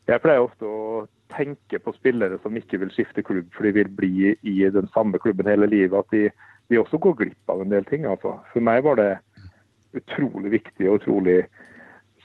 jeg 0.06 0.22
pleier 0.22 0.44
ofte 0.44 0.68
å 0.68 1.04
tenke 1.34 1.80
på 1.82 1.94
spillere 1.96 2.38
som 2.42 2.56
ikke 2.56 2.78
vil 2.84 2.92
skifte 2.94 3.24
klubb 3.26 3.48
for 3.54 3.66
de 3.66 3.74
vil 3.80 3.90
bli 3.90 4.32
i 4.46 4.56
den 4.70 4.88
samme 4.94 5.18
klubben 5.22 5.50
hele 5.50 5.68
livet. 5.70 5.98
At 5.98 6.10
de, 6.14 6.30
de 6.70 6.80
også 6.80 7.00
går 7.02 7.18
glipp 7.22 7.52
av 7.52 7.62
en 7.64 7.72
del 7.74 7.86
ting. 7.88 8.06
Altså. 8.06 8.36
For 8.52 8.64
meg 8.64 8.84
var 8.86 9.00
det 9.00 9.12
utrolig 9.96 10.52
viktig 10.58 10.88
og 10.90 11.00
utrolig 11.00 11.40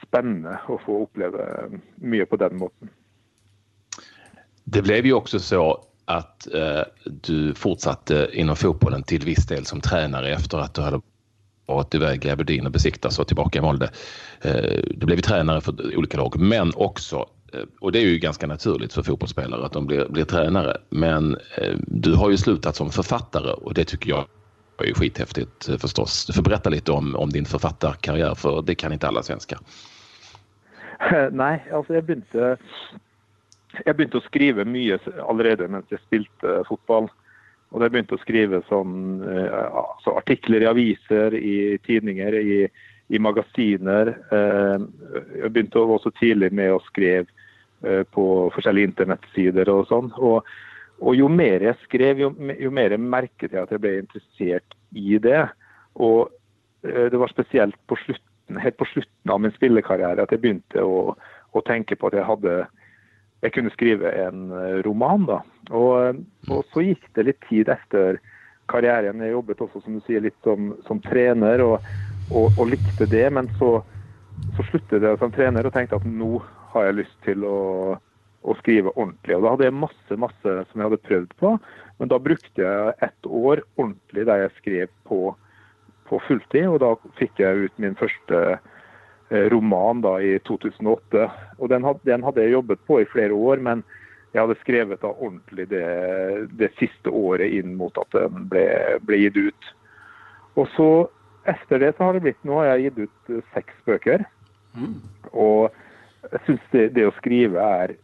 spennende 0.01 0.57
å 0.69 0.77
få 0.81 1.03
oppleve 1.05 1.45
mye 2.01 2.27
på 2.29 2.39
den 2.41 2.57
måten. 2.61 2.91
Det 4.71 4.83
ble 4.85 5.01
jo 5.05 5.19
også 5.19 5.41
så 5.41 5.63
at 6.11 6.47
uh, 6.53 6.83
du 7.05 7.53
fortsatte 7.55 8.27
inom 8.37 8.57
fotballen 8.57 9.03
til 9.07 9.23
viss 9.25 9.45
del 9.49 9.65
som 9.69 9.81
trener 9.83 10.25
etter 10.31 10.63
at 10.63 10.73
du 10.75 10.81
hadde 10.83 11.01
varit 11.73 11.93
iväg 11.93 12.25
i 12.25 12.29
Aberdeen 12.29 12.65
och 12.65 12.71
besiktas 12.71 13.19
och 13.19 13.27
tillbaka 13.27 13.59
i 13.59 13.61
Molde. 13.61 13.89
Det 14.41 14.97
ble 14.97 15.05
blev 15.05 15.21
tränare 15.21 15.61
för 15.61 15.97
olika 15.97 16.17
lag 16.17 16.39
men 16.39 16.71
också 16.75 17.17
og 17.17 17.29
och 17.79 17.91
det 17.91 17.99
är 17.99 18.05
ju 18.05 18.17
ganska 18.17 18.47
naturligt 18.47 18.93
för 18.93 19.03
fotbollsspelare 19.03 19.65
att 19.65 19.73
de 19.73 19.85
blir, 19.85 20.07
blir 20.09 20.23
tränare. 20.23 20.77
Men 20.89 21.37
eh, 21.57 21.77
du 21.87 22.15
har 22.15 22.29
ju 22.29 22.37
slutat 22.37 22.75
som 22.75 22.89
författare 22.89 23.51
och 23.51 23.73
det 23.73 23.85
tycker 23.85 24.09
jag 24.09 24.25
er 24.79 24.85
ju 24.85 24.93
skithäftigt 24.93 25.69
eh, 25.69 25.77
förstås. 25.77 26.25
Du 26.25 26.33
får 26.33 26.43
berätta 26.43 26.69
lite 26.69 26.91
om, 26.91 27.15
om 27.15 27.29
din 27.29 27.45
författarkarriär 27.45 28.35
för 28.35 28.61
det 28.61 28.75
kan 28.75 28.93
inte 28.93 29.07
alla 29.07 29.23
svenskar. 29.23 29.59
Nei, 31.31 31.57
altså 31.73 31.93
jeg 31.93 32.05
begynte, 32.05 32.57
jeg 33.85 33.95
begynte 33.95 34.19
å 34.19 34.27
skrive 34.27 34.65
mye 34.65 34.99
allerede 35.25 35.67
mens 35.67 35.89
jeg 35.89 35.99
spilte 36.05 36.61
fotball. 36.69 37.09
Og 37.71 37.79
de 37.79 37.87
begynte 37.87 38.17
å 38.17 38.19
skrive 38.19 38.59
sånn, 38.67 39.21
altså 39.23 40.17
artikler 40.19 40.65
i 40.65 40.67
aviser, 40.67 41.35
i 41.39 41.77
tidninger, 41.87 42.35
i, 42.35 42.57
i 43.11 43.19
magasiner. 43.19 44.13
Eh, 44.31 44.83
jeg 45.41 45.51
begynte 45.51 45.83
også 45.83 46.13
tidlig 46.19 46.51
med 46.55 46.73
å 46.73 46.81
skrive 46.87 47.27
eh, 47.83 48.03
på 48.15 48.25
forskjellige 48.55 48.91
internettsider 48.91 49.71
og 49.73 49.87
sånn. 49.89 50.11
Og, 50.17 50.47
og, 51.01 51.11
jo 51.17 51.27
mer 51.31 51.65
jeg 51.67 51.79
skrev, 51.85 52.23
jo, 52.23 52.31
jo, 52.59 52.71
mer 52.75 52.95
merket 52.99 53.51
jeg 53.51 53.63
at 53.65 53.73
jeg 53.73 53.83
ble 53.83 53.97
interessert 53.99 54.77
i 54.95 55.19
det. 55.23 55.43
Og 55.99 56.31
eh, 56.87 57.07
det 57.11 57.19
var 57.19 57.33
spesielt 57.33 57.79
på 57.91 57.99
slutten, 58.05 58.61
helt 58.63 58.79
på 58.79 58.87
slutten 58.93 59.33
av 59.33 59.43
min 59.43 59.55
spillekarriere 59.57 60.23
at 60.23 60.31
jeg 60.31 60.43
begynte 60.43 60.83
å, 60.83 61.15
å 61.51 61.65
tenke 61.67 61.99
på 61.99 62.11
at 62.11 62.19
jeg 62.19 62.27
hadde 62.27 62.61
jeg 63.41 63.55
kunne 63.55 63.73
skrive 63.73 64.11
en 64.25 64.51
roman. 64.85 65.25
da. 65.25 65.41
Og, 65.71 66.21
og, 66.49 66.61
så 66.73 66.85
gikk 66.85 67.07
det 67.17 67.27
litt 67.27 67.41
tid 67.49 67.71
etter 67.73 68.19
karrieren. 68.71 69.23
Jeg 69.23 69.33
jobbet 69.33 69.63
også 69.65 69.81
som 69.81 69.97
du 69.97 70.05
sier, 70.05 70.23
litt 70.23 70.37
som, 70.45 70.71
som 70.87 71.01
trener. 71.03 71.63
og 71.65 71.79
og, 72.31 72.55
og, 72.57 72.69
likte 72.71 73.07
det. 73.09 73.25
Men 73.33 73.49
så, 73.59 73.79
så 74.55 74.65
sluttet 74.69 75.05
jeg 75.05 75.19
som 75.21 75.33
trener 75.35 75.67
og 75.67 75.75
tenkte 75.75 75.99
at 75.99 76.07
nå 76.07 76.39
har 76.73 76.87
jeg 76.87 76.99
lyst 77.01 77.17
til 77.27 77.45
å, 77.47 77.59
å, 77.97 78.57
skrive 78.61 78.93
ordentlig. 78.95 79.37
Og 79.37 79.45
Da 79.45 79.53
hadde 79.55 79.69
jeg 79.69 79.79
masse 79.81 80.19
masse 80.25 80.57
som 80.71 80.75
jeg 80.75 80.87
hadde 80.87 81.05
prøvd 81.07 81.37
på, 81.41 81.55
men 81.99 82.11
da 82.11 82.19
brukte 82.21 82.65
jeg 82.65 82.97
ett 83.05 83.27
år 83.27 83.63
ordentlig 83.77 84.27
der 84.29 84.45
jeg 84.45 84.57
skrev 84.59 84.93
på, 85.09 85.21
på 86.09 86.21
fulltid. 86.27 86.69
Og 86.71 86.79
da 86.83 86.93
fikk 87.19 87.43
jeg 87.43 87.67
ut 87.67 87.81
min 87.83 87.97
første 87.99 88.45
eh, 88.55 88.69
roman 89.31 90.01
da 90.03 90.17
i 90.19 90.35
2008. 90.47 91.27
Og 91.59 91.71
den 91.71 91.85
hadde, 91.87 92.03
den 92.07 92.23
hadde, 92.27 92.43
jeg 92.43 92.55
jobbet 92.57 92.81
på 92.87 92.99
i 93.01 93.09
flere 93.09 93.33
år, 93.33 93.61
men 93.63 93.83
jeg 94.31 94.43
hadde 94.43 94.59
skrevet 94.61 95.01
da 95.03 95.11
ordentlig 95.11 95.67
det, 95.71 95.85
det 96.59 96.71
siste 96.79 97.11
året 97.11 97.51
inn 97.51 97.75
mot 97.79 97.95
at 97.99 98.11
den 98.15 98.45
ble, 98.51 98.67
ble 99.07 99.23
gitt 99.25 99.39
ut. 99.39 99.71
Og 100.59 100.67
så 100.75 100.91
etter 101.49 101.81
det 101.81 101.95
så 101.97 102.07
har 102.07 102.15
det 102.15 102.23
blitt 102.25 102.43
Nå 102.45 102.59
har 102.59 102.73
jeg 102.73 102.89
gitt 102.89 103.07
ut 103.07 103.33
eh, 103.33 103.47
seks 103.55 103.77
bøker. 103.87 104.23
Mm. 104.77 104.99
Og 105.31 105.71
jeg 106.29 106.43
syns 106.45 106.67
det, 106.71 106.85
det, 106.95 107.07
å 107.09 107.15
skrive 107.17 107.63
er 107.81 107.95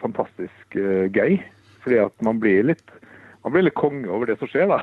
fantastisk 0.00 0.78
uh, 0.78 1.06
gøy. 1.12 1.38
Fordi 1.84 2.00
at 2.06 2.24
man 2.26 2.40
blir 2.42 2.64
litt 2.72 2.94
man 3.44 3.54
blir 3.54 3.68
litt 3.68 3.78
konge 3.78 4.08
over 4.10 4.28
det 4.28 4.34
som 4.40 4.48
skjer, 4.50 4.66
da. 4.68 4.80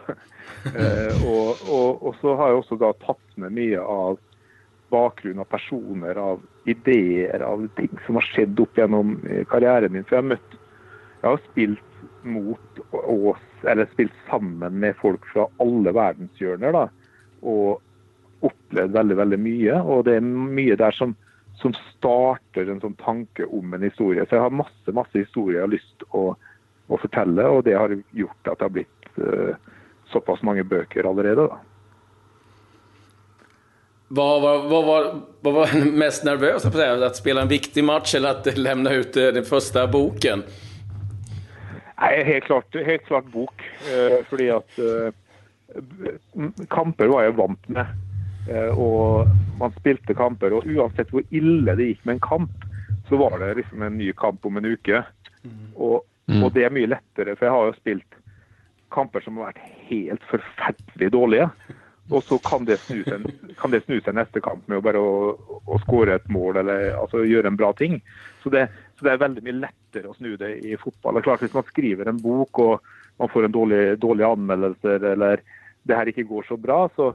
uh, 0.72 1.26
og, 1.32 1.66
og, 1.68 1.90
og, 2.08 2.12
så 2.22 2.38
har 2.40 2.54
jeg 2.54 2.62
også 2.62 2.78
da 2.82 2.94
tatt 3.04 3.42
med 3.42 3.54
mye 3.58 3.82
av 3.82 4.22
bakgrunn 4.94 5.42
av 5.42 5.50
personer, 5.50 6.18
av 6.20 6.44
ideer, 6.70 7.42
av 7.42 7.66
ting 7.78 7.92
som 8.06 8.20
har 8.20 8.28
skjedd 8.30 8.60
opp 8.62 8.78
gjennom 8.78 9.18
karrieren 9.50 9.94
min. 9.94 10.06
For 10.06 10.18
jeg 10.18 10.24
har 10.24 10.32
møtt 10.36 10.62
Jeg 11.26 11.32
har 11.32 11.40
spilt 11.48 12.26
mot 12.26 12.80
oss, 12.92 13.46
eller 13.64 13.88
spilt 13.94 14.14
sammen 14.30 14.80
med 14.80 14.98
folk 15.00 15.26
fra 15.32 15.48
alle 15.64 15.94
verdenshjørner, 15.96 16.76
da. 16.76 16.84
Og 17.42 17.82
opplevd 18.46 18.94
veldig 18.94 19.18
veldig 19.22 19.40
mye. 19.42 19.78
Og 19.82 20.04
det 20.08 20.18
er 20.20 20.26
mye 20.26 20.78
der 20.80 20.96
som, 20.98 21.16
som 21.62 21.76
starter 21.96 22.70
en 22.70 22.82
sånn 22.84 22.98
tanke 23.02 23.48
om 23.48 23.74
en 23.74 23.86
historie. 23.86 24.26
Så 24.26 24.38
jeg 24.38 24.46
har 24.46 24.60
masse 24.64 24.98
masse 24.98 25.18
historier 25.18 25.62
jeg 25.62 25.68
har 25.68 25.76
lyst 25.76 26.10
å, 26.12 26.28
å 26.88 27.02
fortelle, 27.02 27.48
og 27.50 27.64
det 27.68 27.78
har 27.78 27.96
gjort 28.14 28.52
at 28.52 28.60
det 28.60 28.68
har 28.68 28.76
blitt 28.76 29.10
uh, 29.22 29.80
såpass 30.14 30.44
mange 30.46 30.66
bøker 30.68 31.10
allerede. 31.10 31.48
da. 31.50 31.62
Vad 34.08 34.42
var, 34.42 34.70
vad, 34.70 34.86
var, 34.86 35.22
vad 35.42 35.54
var 35.54 35.92
mest 35.92 36.24
nervös? 36.24 36.66
Att 36.66 37.16
spela 37.16 37.42
en 37.42 37.48
viktig 37.48 37.84
match 37.84 38.16
eller 38.16 38.30
att 38.30 38.58
lämna 38.58 38.92
ut 38.92 39.18
eh, 39.18 39.28
den 39.28 39.44
första 39.44 39.88
boken? 39.88 40.44
Nei, 42.02 42.24
helt 42.24 42.44
klart, 42.44 42.76
helt 42.76 43.06
klart 43.06 43.26
bok. 43.26 43.62
Eh, 43.94 44.26
fordi 44.30 44.50
at 44.50 44.80
eh, 44.80 45.14
kamper 46.70 47.08
var 47.08 47.24
jeg 47.24 47.38
vant 47.38 47.70
med. 47.70 47.94
Eh, 48.50 48.78
og 48.78 49.32
man 49.60 49.74
spilte 49.80 50.16
kamper. 50.18 50.54
Og 50.54 50.68
uansett 50.68 51.14
hvor 51.14 51.24
ille 51.32 51.78
det 51.78 51.90
gikk 51.94 52.04
med 52.06 52.18
en 52.18 52.28
kamp, 52.28 52.68
så 53.10 53.18
var 53.22 53.40
det 53.42 53.54
liksom 53.62 53.86
en 53.86 53.98
ny 53.98 54.12
kamp 54.18 54.46
om 54.46 54.60
en 54.60 54.68
uke. 54.76 55.02
Og, 55.76 56.04
mm. 56.28 56.44
og 56.44 56.54
det 56.54 56.68
er 56.68 56.76
mye 56.76 56.92
lettere, 56.94 57.38
for 57.38 57.48
jeg 57.48 57.56
har 57.56 57.70
jo 57.70 57.80
spilt 57.80 58.22
kamper 58.94 59.24
som 59.24 59.40
har 59.40 59.54
vært 59.54 59.66
helt 59.90 60.30
forferdelig 60.30 61.12
dårlige. 61.16 61.50
Og 62.14 62.22
så 62.24 62.38
kan 62.46 62.66
det 62.68 62.78
snu 62.84 63.00
seg, 63.02 63.24
en 63.26 64.18
neste 64.20 64.42
kamp 64.44 64.68
med 64.70 64.78
å 64.78 64.84
bare 64.86 65.02
å, 65.02 65.32
å 65.66 65.80
skåre 65.82 66.20
et 66.20 66.28
mål 66.30 66.60
eller 66.62 66.92
altså, 67.00 67.24
gjøre 67.26 67.50
en 67.50 67.58
bra 67.58 67.72
ting. 67.74 67.98
Så 68.44 68.52
det, 68.54 68.68
så 68.94 69.08
det, 69.08 69.16
er 69.16 69.24
veldig 69.24 69.42
mye 69.46 69.62
lettere 69.64 70.12
å 70.12 70.18
snu 70.18 70.36
det 70.38 70.52
i 70.62 70.78
fotball. 70.78 71.18
Det 71.18 71.24
er 71.24 71.28
klart 71.32 71.46
Hvis 71.46 71.58
man 71.58 71.66
skriver 71.72 72.12
en 72.12 72.22
bok 72.22 72.62
og 72.62 72.92
man 73.18 73.32
får 73.32 73.48
en 73.48 73.56
dårlig, 73.56 73.84
dårlig 74.04 74.28
anmeldelse 74.28 74.98
eller 75.16 75.42
det 75.86 75.98
her 75.98 76.12
ikke 76.12 76.28
går 76.30 76.46
så 76.48 76.58
bra, 76.62 76.84
så, 76.96 77.12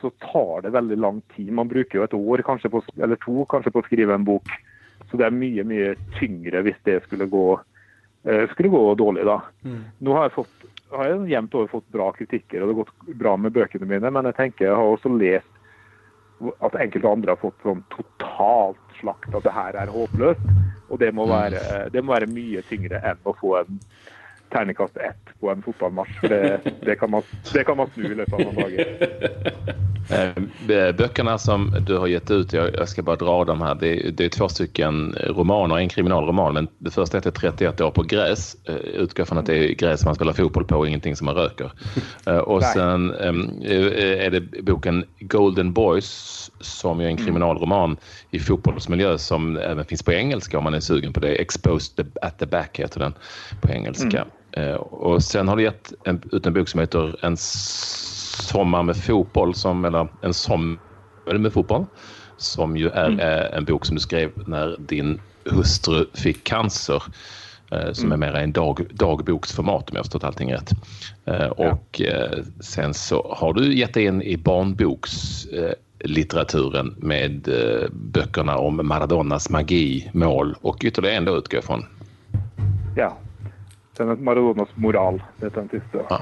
så 0.00 0.10
tar 0.20 0.66
det 0.66 0.74
veldig 0.76 0.98
lang 1.00 1.22
tid. 1.36 1.52
Man 1.56 1.70
bruker 1.70 2.00
jo 2.00 2.04
et 2.04 2.16
år 2.16 2.44
på, 2.44 2.82
eller 2.96 3.20
to 3.22 3.44
kanskje 3.48 3.72
på 3.72 3.80
å 3.80 3.86
skrive 3.88 4.16
en 4.16 4.26
bok. 4.26 4.52
Så 5.10 5.16
det 5.20 5.26
er 5.26 5.36
mye 5.36 5.64
mye 5.64 5.94
tyngre 6.18 6.64
hvis 6.66 6.80
det 6.84 7.02
skulle 7.04 7.28
gå, 7.30 7.46
skulle 8.52 8.72
gå 8.72 8.94
dårlig. 8.98 9.26
da. 9.28 9.40
Mm. 9.62 9.82
Nå 9.98 10.14
har 10.16 10.26
jeg, 10.26 10.34
fått, 10.34 10.64
har 10.92 11.10
jeg 11.10 11.28
jevnt 11.30 11.54
over 11.54 11.70
fått 11.70 11.88
bra 11.94 12.08
kritikker, 12.16 12.62
og 12.62 12.68
det 12.68 12.74
har 12.74 12.80
gått 12.82 13.18
bra 13.20 13.36
med 13.38 13.54
bøkene 13.54 13.88
mine. 13.88 14.10
Men 14.10 14.30
jeg 14.30 14.38
tenker 14.40 14.68
jeg 14.68 14.78
har 14.78 14.94
også 14.96 15.12
lest 15.14 15.52
at 16.60 16.74
enkelte 16.76 17.08
andre 17.08 17.32
har 17.32 17.40
fått 17.40 17.62
sånn 17.64 17.84
totalt 17.94 18.98
slakt 18.98 19.32
at 19.34 19.46
det 19.46 19.54
her 19.54 19.78
er 19.78 19.92
håpløst. 19.92 20.50
Og 20.90 21.00
det 21.02 21.12
må 21.14 21.26
mm. 21.26 21.32
være, 21.32 21.62
det 21.94 22.02
må 22.04 22.14
være 22.14 22.30
mye 22.30 22.62
tyngre 22.68 23.00
enn 23.06 23.22
å 23.26 23.34
få 23.38 23.56
en 23.62 23.80
terningkast 24.50 24.96
ett 24.96 25.40
på 25.40 25.50
en 25.50 25.62
fotballmatch. 25.62 26.20
Det, 26.20 26.60
det, 26.80 26.96
kan 26.96 27.10
man, 27.10 27.22
det 27.52 27.64
kan 27.64 27.76
man 27.76 27.90
snu 27.94 28.12
i 28.12 28.14
løpet 28.14 28.34
av 28.34 28.40
noen 28.40 28.54
dager. 28.54 28.86
Eh, 30.10 30.92
böckerna 30.92 31.38
som 31.38 31.74
du 31.86 31.98
har 31.98 32.06
gett 32.06 32.30
ut, 32.30 32.52
jag 32.52 32.88
ska 32.88 33.02
bara 33.02 33.16
dra 33.16 33.44
dem 33.44 33.60
här. 33.60 33.74
Det 33.74 34.10
det 34.10 34.24
är 34.24 34.28
två 34.28 34.48
stycken 34.48 35.14
romaner, 35.26 35.78
en 35.78 35.88
kriminalroman. 35.88 36.54
Men 36.54 36.68
det 36.78 36.90
första 36.90 37.18
heter 37.18 37.30
31 37.30 37.80
år 37.80 37.90
på 37.90 38.02
gräs. 38.02 38.56
Eh, 38.64 38.74
utgår 38.74 39.24
från 39.24 39.38
att 39.38 39.46
det 39.46 39.56
är 39.56 39.74
gräs 39.74 40.04
man 40.04 40.14
spelar 40.14 40.32
fotboll 40.32 40.64
på 40.64 40.76
och 40.76 40.88
ingenting 40.88 41.16
som 41.16 41.24
man 41.24 41.34
röker. 41.34 41.72
og 42.26 42.48
och 42.48 42.62
sen 42.64 43.10
är 43.10 44.30
det 44.30 44.62
boken 44.62 45.04
Golden 45.20 45.72
Boys 45.72 46.50
som 46.60 47.00
är 47.00 47.06
en 47.06 47.16
kriminalroman 47.16 47.96
i 48.30 48.38
fotbollsmiljö 48.38 49.18
som 49.18 49.56
även 49.56 49.84
finns 49.84 50.02
på 50.02 50.12
engelska 50.12 50.58
om 50.58 50.64
man 50.64 50.74
är 50.74 50.80
sugen 50.80 51.12
på 51.12 51.20
det. 51.20 51.28
Exposed 51.28 52.06
at 52.22 52.38
the 52.38 52.46
back 52.46 52.78
heter 52.78 53.00
den 53.00 53.14
på 53.60 53.68
engelska. 53.68 54.18
Mm. 54.18 54.28
Och 54.78 55.22
sen 55.22 55.48
har 55.48 55.56
du 55.56 55.62
gett 55.62 55.92
en, 56.04 56.22
ut 56.32 56.46
en 56.46 56.52
bok 56.52 56.68
som 56.68 56.80
heter 56.80 57.24
En 57.24 57.36
sommar 57.36 58.82
med 58.82 58.96
fotboll, 58.96 59.54
som, 59.54 59.84
eller 59.84 60.08
en 60.22 60.34
sommar 60.34 60.78
med 61.38 61.52
fotboll, 61.52 61.86
som 62.36 62.76
ju 62.76 62.88
är 62.88 63.06
mm. 63.06 63.52
en 63.52 63.64
bok 63.64 63.86
som 63.86 63.96
du 63.96 64.00
skrev 64.00 64.30
när 64.46 64.76
din 64.78 65.20
hustru 65.44 66.06
fick 66.14 66.44
cancer. 66.44 67.02
Eh, 67.72 67.92
som 67.92 68.12
er 68.12 68.14
är 68.14 68.18
mer 68.18 68.34
en 68.34 68.52
dag, 68.52 68.86
dagboksformat 68.90 69.90
om 69.90 69.96
jag 69.96 70.04
förstått 70.04 70.24
allting 70.24 70.52
rätt. 70.52 70.72
og 71.50 71.58
och 71.58 72.00
ja. 72.00 72.28
sen 72.60 72.94
så 72.94 73.34
har 73.36 73.52
du 73.52 73.74
gett 73.74 73.94
dig 73.94 74.04
in 74.04 74.22
i 74.22 74.36
barnbokslitteraturen 74.36 76.94
med 76.98 77.48
böckerna 77.92 78.56
om 78.56 78.86
Maradonas 78.86 79.50
magi, 79.50 80.10
mål 80.12 80.56
och 80.60 80.84
ytterligare 80.84 81.16
en 81.16 81.24
då 81.24 81.36
utgår 81.36 81.60
från. 81.60 81.84
Ja, 82.96 83.18
sen 83.96 84.24
Maradonas 84.24 84.68
moral, 84.74 85.22
det 85.36 85.46
är 85.46 85.50
den 85.50 85.68
siste. 85.68 86.04
Ah. 86.08 86.20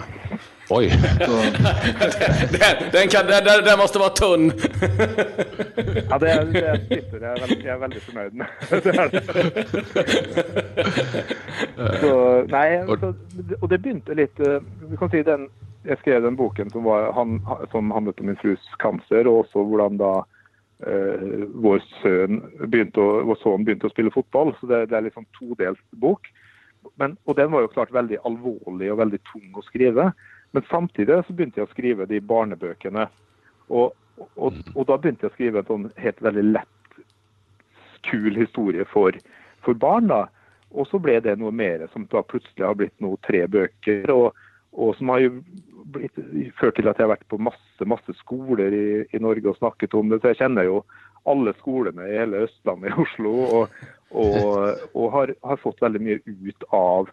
Oj. 0.71 0.89
den, 2.51 2.91
den, 2.93 3.09
kan, 3.09 3.27
den, 3.27 3.65
den, 3.65 3.79
måste 3.79 3.99
vara 3.99 4.09
tunn. 4.09 4.53
ja, 6.11 6.19
det 6.19 6.31
är, 6.31 6.45
det 6.45 6.81
sitter. 6.89 7.21
Jag 7.21 7.33
är 7.33 7.41
väldigt, 7.41 7.65
jag 7.65 7.75
är 7.75 7.79
väldigt 7.79 8.03
förnöjd 8.03 8.35
med. 8.35 8.47
så, 12.01 12.45
nej, 12.49 12.87
så, 12.87 13.15
och 13.61 13.69
det 13.69 13.79
begynte 13.79 14.15
litt 14.15 14.41
vi 14.91 14.97
kan 14.97 15.11
si 15.11 15.23
den 15.23 15.51
Jeg 15.85 15.99
skrev 15.99 16.23
den 16.23 16.37
boken 16.37 16.71
som, 16.71 16.85
var, 16.85 17.13
han, 17.13 17.47
som 17.71 17.91
handlet 17.91 18.21
om 18.21 18.27
min 18.27 18.37
frus 18.37 18.71
cancer, 18.79 19.29
og 19.29 19.43
også 19.43 19.65
hvordan 19.69 19.99
da 20.01 20.13
eh, 20.87 21.43
vår, 21.61 21.83
søn 22.01 22.41
begynte 22.73 23.05
å, 23.05 23.19
vår 23.29 23.37
sønn 23.43 23.67
begynte 23.67 23.91
å 23.91 23.93
spille 23.93 24.15
fotball. 24.15 24.55
Så 24.61 24.71
det, 24.71 24.87
det 24.89 24.97
er 24.97 25.05
litt 25.05 25.19
sånn 25.19 25.29
todelt 25.37 25.83
bok. 26.01 26.31
Men, 27.01 27.17
og 27.27 27.37
den 27.39 27.51
var 27.53 27.65
jo 27.65 27.73
klart 27.73 27.93
veldig 27.95 28.21
alvorlig 28.29 28.93
og 28.93 29.01
veldig 29.03 29.21
tung 29.33 29.59
å 29.59 29.65
skrive. 29.67 30.11
Men 30.55 30.67
samtidig 30.71 31.19
så 31.27 31.35
begynte 31.35 31.61
jeg 31.61 31.69
å 31.69 31.73
skrive 31.73 32.07
de 32.11 32.21
barnebøkene. 32.23 33.09
Og, 33.75 33.95
og, 34.37 34.63
og 34.75 34.87
da 34.87 34.99
begynte 35.01 35.27
jeg 35.27 35.33
å 35.33 35.35
skrive 35.35 35.63
en 35.63 35.71
sånn 35.71 35.91
helt 35.99 36.23
veldig 36.23 36.47
lett, 36.53 36.71
kul 38.07 38.37
historie 38.37 38.87
for, 38.93 39.17
for 39.67 39.79
barn. 39.81 40.11
da. 40.13 40.25
Og 40.75 40.87
så 40.91 41.01
ble 41.03 41.19
det 41.25 41.37
noe 41.41 41.55
mer 41.55 41.87
som 41.93 42.07
da 42.13 42.23
plutselig 42.27 42.67
har 42.67 42.79
blitt 42.79 42.95
noe 43.03 43.19
tre 43.27 43.45
bøker. 43.51 44.11
og, 44.15 44.45
og 44.75 44.95
som 44.99 45.11
har 45.15 45.25
jo 45.25 45.33
blitt, 45.95 46.19
ført 46.59 46.79
til 46.79 46.91
at 46.91 46.99
jeg 46.99 47.07
har 47.07 47.15
vært 47.15 47.29
på 47.31 47.41
masse 47.43 47.89
masse 47.89 48.15
skoler 48.21 48.75
i, 48.75 48.87
i, 49.11 49.21
Norge 49.23 49.51
og 49.51 49.59
snakket 49.59 49.95
om 49.99 50.11
det. 50.11 50.21
Så 50.23 50.33
jeg 50.33 50.43
kjenner 50.43 50.69
jo 50.69 50.83
alle 51.31 51.55
skolene 51.59 52.07
i 52.09 52.19
hele 52.19 52.45
Østlandet 52.47 52.93
i 52.93 53.05
Oslo. 53.05 53.35
Og, 53.59 53.85
og, 54.15 54.89
og 54.95 55.13
har, 55.15 55.35
har, 55.45 55.61
fått 55.63 55.83
veldig 55.83 56.03
mye 56.03 56.21
ut 56.25 56.67
av, 56.75 57.11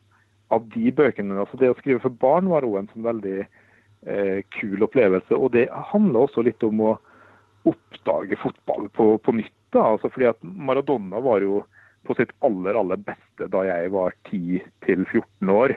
av 0.53 0.65
de 0.75 0.93
bøkene. 0.95 1.39
Altså 1.41 1.59
det 1.61 1.71
å 1.73 1.77
skrive 1.79 2.03
for 2.03 2.21
barn 2.21 2.49
var 2.51 2.67
òg 2.67 2.79
en 2.81 2.89
sånn 2.93 3.07
veldig 3.07 3.37
eh, 3.41 4.39
kul 4.57 4.85
opplevelse. 4.87 5.35
Og 5.37 5.53
det 5.55 5.67
handler 5.91 6.27
også 6.27 6.45
litt 6.47 6.63
om 6.67 6.83
å 6.91 6.95
oppdage 7.69 8.39
fotball 8.41 8.89
på, 8.97 9.13
på 9.21 9.37
nytt. 9.37 9.55
Da. 9.71 9.93
Altså 9.93 10.11
fordi 10.11 10.27
at 10.31 10.41
Maradona 10.43 11.21
var 11.23 11.43
jo 11.45 11.61
på 12.07 12.15
sitt 12.17 12.33
aller, 12.45 12.75
aller 12.77 12.99
beste 13.05 13.47
da 13.53 13.63
jeg 13.67 13.91
var 13.93 14.15
10-14 14.31 15.53
år. 15.53 15.75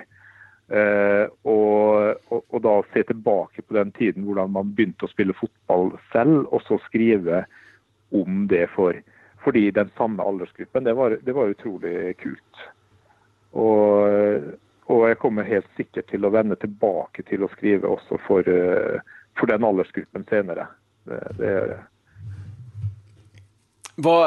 Eh, 0.73 1.27
og, 1.45 2.17
og, 2.33 2.39
og, 2.49 2.61
da 2.65 2.79
se 2.95 3.03
tilbake 3.05 3.63
på 3.63 3.77
den 3.77 3.91
tiden 3.99 4.25
hvordan 4.25 4.55
man 4.55 4.71
begynte 4.73 5.05
å 5.05 5.13
spille 5.13 5.37
fotball 5.37 5.93
selv, 6.15 6.47
og 6.49 6.65
så 6.65 6.79
skrive 6.87 7.43
om 8.17 8.47
det 8.49 8.65
for 8.73 8.97
fordi 9.45 9.71
den 9.71 9.91
samme 9.97 10.23
aldersgruppen. 10.23 10.85
Det 10.85 10.95
var, 10.97 11.19
det 11.23 11.33
var 11.33 11.53
utrolig 11.53 12.17
kult. 12.19 12.63
Og, 13.55 14.09
og, 14.87 15.09
jeg 15.09 15.21
kommer 15.23 15.47
helt 15.47 15.69
sikkert 15.77 16.09
til 16.11 16.25
å 16.27 16.33
vende 16.35 16.57
tilbake 16.59 17.23
til 17.29 17.45
å 17.45 17.51
skrive 17.53 17.93
også 17.93 18.19
for, 18.27 18.49
eh, 18.49 18.99
for 19.39 19.53
den 19.53 19.67
aldersgruppen 19.69 20.27
senere. 20.31 20.67
Det, 21.05 21.21
gjør 21.45 21.75
jeg. 21.75 21.83
Hva 24.03 24.21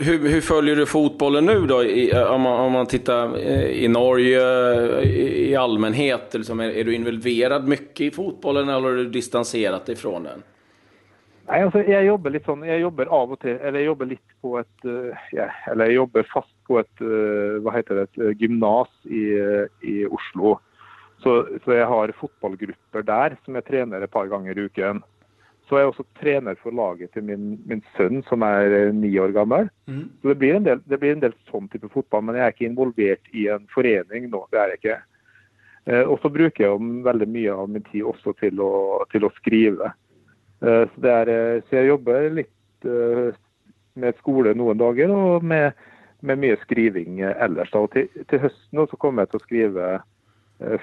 hvordan 0.00 0.42
følger 0.42 0.76
du 0.76 0.86
fotbollen 0.86 1.48
nå, 1.48 1.54
da, 1.66 1.80
i, 1.84 2.04
om, 2.14 2.44
man, 2.46 2.76
om 2.76 2.86
tittar 2.86 3.34
i 3.38 3.88
Norge 3.90 4.44
i, 5.02 5.54
allmänhet? 5.58 6.34
Liksom, 6.34 6.60
er, 6.60 6.76
er, 6.78 6.86
du 6.86 6.94
involverad 6.94 7.66
mye 7.68 8.06
i 8.06 8.10
fotbollen 8.14 8.68
eller 8.68 8.88
har 8.88 9.02
du 9.02 9.10
distanserat 9.10 9.90
från 9.98 10.28
den? 10.28 10.46
Nei, 11.50 11.64
altså, 11.66 11.80
jeg 11.82 12.06
jobber 12.06 12.30
litt 12.30 12.46
sånn, 12.46 12.60
jeg 12.62 12.82
jobber 12.84 13.08
av 13.10 13.32
og 13.34 13.40
til, 13.42 13.56
eller 13.58 13.82
jeg 13.82 13.88
jobber 13.88 14.08
litt 14.12 14.34
på 14.44 14.52
et 14.60 14.84
uh, 14.86 15.22
ja, 15.34 15.48
Eller 15.72 15.90
jeg 15.90 15.96
jobber 15.96 16.26
fast 16.30 16.52
på 16.68 16.76
et 16.78 17.02
uh, 17.02 17.56
hva 17.64 17.74
heter 17.74 17.98
det, 17.98 18.04
et 18.06 18.20
uh, 18.22 18.34
gymnas 18.38 18.90
i, 19.10 19.24
i, 19.82 19.94
Oslo. 20.06 20.60
Så, 21.24 21.40
så, 21.64 21.72
jeg 21.74 21.88
har 21.90 22.12
fotballgrupper 22.20 23.02
der 23.08 23.34
som 23.44 23.58
jeg 23.58 23.66
trener 23.66 24.04
et 24.04 24.12
par 24.14 24.30
ganger 24.30 24.56
i 24.56 24.68
uken. 24.70 25.02
Så 25.66 25.76
er 25.76 25.84
jeg 25.84 25.90
også 25.92 26.06
trener 26.18 26.58
for 26.62 26.74
laget 26.74 27.12
til 27.14 27.26
min, 27.26 27.52
min 27.68 27.82
sønn, 27.96 28.22
som 28.26 28.42
er 28.46 28.72
eh, 28.74 28.94
ni 28.94 29.10
år 29.22 29.34
gammel. 29.34 29.68
Mm. 29.86 30.06
Så 30.22 30.32
det 30.32 30.38
blir, 30.40 30.58
del, 30.66 30.80
det 30.90 30.98
blir, 30.98 31.14
en 31.14 31.22
del, 31.22 31.36
sånn 31.50 31.68
type 31.70 31.90
fotball, 31.92 32.24
men 32.26 32.38
jeg 32.38 32.46
er 32.46 32.54
ikke 32.56 32.66
involvert 32.70 33.30
i 33.36 33.46
en 33.54 33.68
forening 33.74 34.26
nå. 34.32 34.40
Det 34.50 34.58
er 34.58 34.72
jeg 34.72 34.80
ikke. 34.80 34.96
Eh, 35.90 36.02
og 36.02 36.16
så 36.22 36.32
bruker 36.32 36.64
jeg 36.64 36.90
veldig 37.06 37.28
mye 37.36 37.58
av 37.62 37.70
min 37.70 37.86
tid 37.90 38.08
også 38.10 38.34
til 38.40 38.62
å, 38.64 38.72
til 39.12 39.28
å 39.28 39.32
skrive. 39.38 39.92
Eh, 40.60 40.88
så, 40.94 41.06
er, 41.08 41.28
eh, 41.28 41.62
så, 41.64 41.78
jeg 41.78 41.88
jobber 41.88 42.28
litt 42.36 42.88
eh, 42.88 43.30
med 44.00 44.18
skole 44.20 44.52
noen 44.56 44.80
dager, 44.80 45.12
og 45.12 45.44
med, 45.44 45.72
med 46.26 46.40
mye 46.42 46.58
skriving 46.64 47.22
ellers. 47.30 47.72
Og 47.78 47.88
til, 47.94 48.08
til 48.28 48.42
høsten 48.44 48.84
så 48.90 49.00
kommer 49.00 49.24
jeg 49.24 49.32
til 49.32 49.40
å 49.40 49.46
skrive 49.46 49.90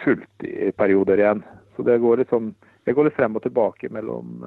fullt 0.01 0.45
i 0.49 0.71
perioder 0.73 1.21
igjen. 1.21 1.43
Så 1.75 1.83
det 1.85 1.99
går 2.01 2.23
litt 2.23 2.31
sånn 2.33 2.49
jeg 2.87 2.95
går 2.97 3.09
litt 3.09 3.17
frem 3.17 3.35
og 3.35 3.43
tilbake 3.43 3.89
mellom, 3.91 4.45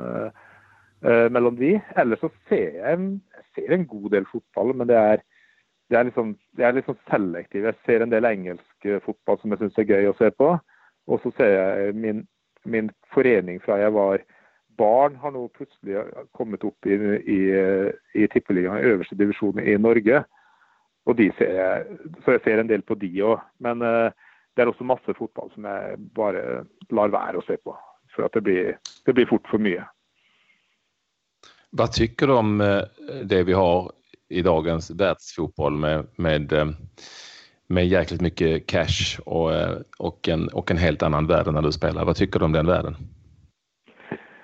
mellom 1.04 1.58
de. 1.58 1.74
Ellers 2.00 2.22
så 2.24 2.30
ser 2.48 2.78
jeg, 2.78 3.10
ser 3.52 3.74
en 3.76 3.84
god 3.86 4.06
del 4.14 4.24
fotball, 4.30 4.72
men 4.80 4.88
det 4.88 4.96
er, 4.96 5.22
det 5.92 5.98
er, 5.98 6.06
liksom, 6.08 6.32
det 6.56 6.64
er 6.64 6.74
liksom 6.78 6.96
selektiv. 7.10 7.68
Jeg 7.68 7.78
ser 7.84 8.02
en 8.02 8.14
del 8.14 8.24
engelsk 8.24 8.88
fotball 9.04 9.38
som 9.42 9.52
jeg 9.52 9.60
syns 9.60 9.78
er 9.82 9.90
gøy 9.92 10.08
å 10.08 10.16
se 10.16 10.32
på. 10.40 10.48
Og 11.12 11.20
så 11.20 11.34
ser 11.36 11.52
jeg 11.52 11.94
min, 12.00 12.24
min 12.64 12.88
forening 13.12 13.60
fra 13.62 13.76
jeg 13.82 13.92
var 13.94 14.24
barn, 14.78 15.16
har 15.16 15.34
nå 15.34 15.46
plutselig 15.56 16.04
kommet 16.36 16.64
opp 16.64 16.86
i, 16.86 16.96
i, 17.24 17.40
i 18.14 18.28
tippeligaen, 18.32 18.84
øverste 18.92 19.18
divisjon 19.18 19.60
i 19.62 19.76
Norge. 19.80 20.22
Og 21.08 21.16
de 21.16 21.30
ser 21.38 21.86
så 22.24 22.36
jeg 22.36 22.44
ser 22.44 22.60
en 22.60 22.70
del 22.70 22.82
på 22.86 22.94
de 23.00 23.10
òg. 23.24 23.40
Men 23.64 23.82
uh, 23.82 24.10
det 24.56 24.62
er 24.62 24.70
også 24.70 24.86
masse 24.86 25.14
fotball 25.18 25.48
som 25.54 25.64
jeg 25.68 25.96
bare 26.16 26.64
lar 26.92 27.14
være 27.14 27.40
å 27.40 27.46
se 27.46 27.56
på 27.64 27.76
for 28.14 28.26
at 28.26 28.34
det 28.34 28.42
blir, 28.46 28.76
det 29.06 29.14
blir 29.14 29.28
fort 29.30 29.46
for 29.50 29.62
mye. 29.62 29.84
Hva 31.78 31.86
tycker 31.86 32.26
du 32.26 32.34
om 32.34 32.60
eh, 32.64 32.82
det 33.30 33.44
vi 33.46 33.54
har 33.54 33.90
i 34.30 34.42
dagens 34.42 34.90
världsfotboll 34.90 35.78
med, 35.78 36.08
med, 36.18 36.52
eh, 36.52 36.72
med 37.70 37.88
jäkligt 37.88 38.20
mycket 38.20 38.66
cash 38.66 39.20
og, 39.26 39.54
og 39.98 40.28
en, 40.28 40.48
og 40.50 40.70
en 40.70 40.82
helt 40.82 41.02
annen 41.02 41.26
värld 41.26 41.52
när 41.54 41.62
du 41.62 41.72
spelar? 41.72 42.04
Hva 42.04 42.14
tycker 42.14 42.38
du 42.38 42.44
om 42.44 42.52
den 42.52 42.66
världen? 42.66 42.96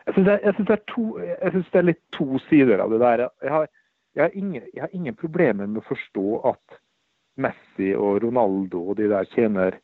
Jeg 0.07 0.15
syns 0.15 0.29
det, 0.29 0.37
det, 0.43 1.53
det, 1.53 1.79
er 1.79 1.87
litt 1.89 2.03
to 2.15 2.39
sider 2.47 2.83
av 2.83 2.93
det 2.95 3.01
der. 3.03 3.25
Jeg 3.43 3.53
har, 3.53 3.69
jeg 4.15 4.23
har, 4.23 4.37
ingen, 4.39 4.63
jeg 4.75 4.85
har 4.85 4.93
ingen 4.95 5.17
problemer 5.19 5.67
med 5.67 5.83
å 5.83 5.89
forstå 5.89 6.27
at 6.53 6.79
Messi 7.43 7.91
og 7.99 8.23
Ronaldo 8.23 8.85
og 8.93 9.01
de 9.01 9.11
der 9.11 9.27
tjener 9.35 9.77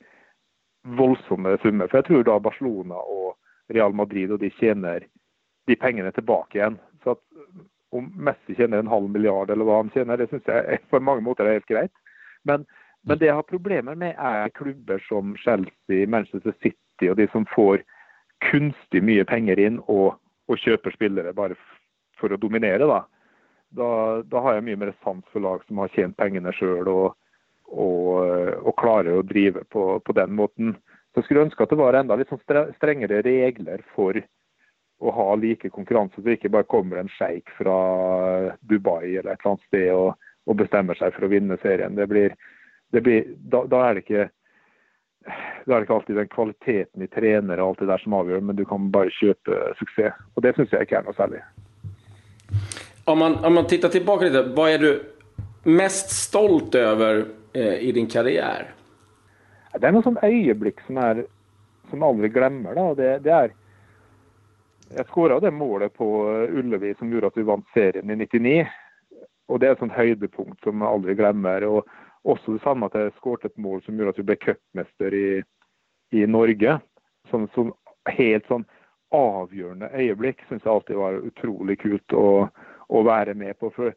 voldsomme 0.99 1.57
summer. 1.63 1.91
For 1.91 2.01
jeg 2.01 2.09
tror 2.09 2.25
da 2.27 2.39
Barcelona 2.43 3.01
og 3.03 3.35
Real 3.73 3.95
Madrid, 3.95 4.31
og 4.33 4.41
de 4.43 4.51
tjener 4.59 5.05
de 5.67 5.77
pengene 5.79 6.13
tilbake 6.15 6.59
igjen. 6.59 6.79
Så 7.03 7.17
at 7.17 7.23
om 7.93 8.09
Messi 8.17 8.57
tjener 8.57 8.81
en 8.81 8.91
halv 8.91 9.11
milliard 9.11 9.51
eller 9.51 9.69
hva 9.69 9.83
han 9.83 9.93
tjener, 9.95 10.17
det 10.19 10.31
syns 10.31 10.49
jeg 10.49 10.81
på 10.91 11.03
mange 11.03 11.25
måter 11.27 11.49
er 11.49 11.59
helt 11.59 11.71
greit. 11.71 11.95
Men, 12.49 12.65
men, 13.07 13.19
det 13.19 13.29
jeg 13.29 13.39
har 13.39 13.49
problemer 13.49 13.99
med, 13.99 14.17
er 14.19 14.55
klubber 14.57 15.03
som 15.09 15.37
Chelsea, 15.43 16.07
Manchester 16.07 16.55
City 16.63 17.11
og 17.11 17.19
de 17.19 17.29
som 17.35 17.47
får 17.55 17.83
kunstig 18.51 19.03
mye 19.05 19.25
penger 19.29 19.61
inn 19.61 19.81
og, 19.87 20.19
og 20.51 20.61
kjøper 20.63 20.95
spillere 20.95 21.35
bare 21.37 21.57
for 22.21 22.33
å 22.33 22.41
dominere. 22.41 22.87
Da. 22.89 23.01
Da, 23.73 23.89
da 24.29 24.45
har 24.45 24.59
jeg 24.59 24.67
mye 24.69 24.81
mer 24.85 24.95
sans 25.03 25.25
for 25.33 25.45
lag 25.45 25.65
som 25.67 25.81
har 25.83 25.93
tjent 25.95 26.17
pengene 26.21 26.53
sjøl 26.57 26.91
og, 26.93 27.15
og, 27.73 28.09
og, 28.61 28.75
klarer 28.81 29.19
å 29.19 29.27
drive 29.27 29.65
på, 29.73 29.87
på 30.05 30.17
den 30.19 30.35
måten. 30.39 30.77
Så 31.13 31.21
jeg 31.21 31.29
skulle 31.29 31.47
ønske 31.49 31.65
at 31.65 31.73
det 31.73 31.81
var 31.81 31.97
enda 31.97 32.17
litt 32.17 32.33
sånn 32.33 32.43
strengere 32.77 33.23
regler 33.25 33.85
for 33.97 34.17
å 35.03 35.13
ha 35.17 35.33
like 35.35 35.71
konkurranse, 35.75 36.15
så 36.15 36.23
det 36.23 36.37
ikke 36.39 36.53
bare 36.55 36.69
kommer 36.71 37.01
en 37.01 37.11
sjeik 37.17 37.51
fra 37.57 37.75
Dubai 38.71 39.17
eller 39.17 39.33
et 39.33 39.41
eller 39.41 39.51
annet 39.51 39.65
sted 39.67 39.89
og, 39.97 40.13
og 40.47 40.59
bestemmer 40.61 40.99
seg 40.99 41.15
for 41.17 41.27
å 41.27 41.33
vinne 41.33 41.59
serien. 41.63 41.97
Det 41.99 42.07
blir, 42.11 42.37
det 42.95 43.03
blir, 43.03 43.33
da, 43.51 43.65
da, 43.71 43.83
er 43.89 43.99
det 43.99 44.05
ikke 44.05 44.29
da 45.67 45.77
er 45.77 45.85
ikke 45.85 45.95
alltid 45.95 46.19
den 46.19 46.31
kvaliteten 46.33 47.05
i 47.05 47.09
trenere 47.11 47.63
og 47.63 47.73
alt 47.73 47.83
det 47.85 47.91
der 47.93 48.03
som 48.03 48.17
avgjør, 48.19 48.43
men 48.49 48.59
du 48.59 48.65
kan 48.69 48.91
bare 48.93 49.13
kjøpe 49.15 49.59
suksess. 49.79 50.19
Og 50.37 50.45
det 50.45 50.55
syns 50.57 50.75
jeg 50.75 50.87
ikke 50.89 50.99
er 51.01 51.07
noe 51.07 51.17
særlig. 51.19 51.43
Om 53.05 53.19
man, 53.19 53.39
om 53.45 53.59
man 53.59 53.67
tittar 53.71 53.93
tilbake 53.95 54.29
litt, 54.29 54.53
hva 54.57 54.69
er 54.71 54.83
du 54.83 54.91
mest 55.71 56.13
stolt 56.15 56.77
over 56.79 57.25
eh, 57.55 57.79
i 57.87 57.93
din 57.95 58.09
karriere? 58.11 58.71
Det 59.73 59.89
er 59.89 59.95
noe 59.95 60.05
sånn 60.05 60.21
øyeblikk 60.23 60.83
som, 60.87 60.99
er, 61.01 61.25
som 61.91 62.05
aldri 62.05 62.31
glemmer. 62.33 62.77
da, 62.77 62.87
det, 62.99 63.11
det 63.25 63.33
er 63.33 63.59
Jeg 64.93 65.09
skåra 65.09 65.41
det 65.41 65.55
målet 65.57 65.95
på 65.97 66.07
Ullevi 66.53 66.93
som 66.99 67.11
gjorde 67.11 67.33
at 67.33 67.39
vi 67.39 67.49
vant 67.49 67.69
serien 67.75 68.11
i 68.11 68.17
99. 68.21 68.57
og 69.49 69.61
Det 69.61 69.69
er 69.69 69.73
et 69.73 69.81
sånt 69.81 69.97
høydepunkt 69.97 70.61
som 70.63 70.83
jeg 70.83 70.95
aldri 70.99 71.17
glemmer. 71.17 71.65
og 71.65 71.89
Også 72.25 72.55
det 72.55 72.63
samme 72.63 72.87
at 72.87 72.95
jeg 72.95 73.15
skåret 73.17 73.49
et 73.49 73.59
mål 73.59 73.83
som 73.83 73.99
gjorde 73.99 74.15
at 74.15 74.21
vi 74.21 74.29
ble 74.29 74.39
cupmester 74.39 75.17
i, 75.17 75.27
i 76.15 76.27
Norge. 76.31 76.79
Sånn, 77.31 77.49
sånn, 77.55 77.73
helt 78.15 78.47
sånn 78.51 78.67
avgjørende 79.13 79.91
øyeblikk 79.93 80.41
syns 80.49 80.65
jeg 80.65 80.73
alltid 80.73 80.99
var 80.99 81.19
utrolig 81.21 81.77
kult 81.83 82.15
å, 82.17 82.27
å 82.89 83.03
være 83.07 83.35
med 83.39 83.59
på. 83.61 83.71
For 83.75 83.93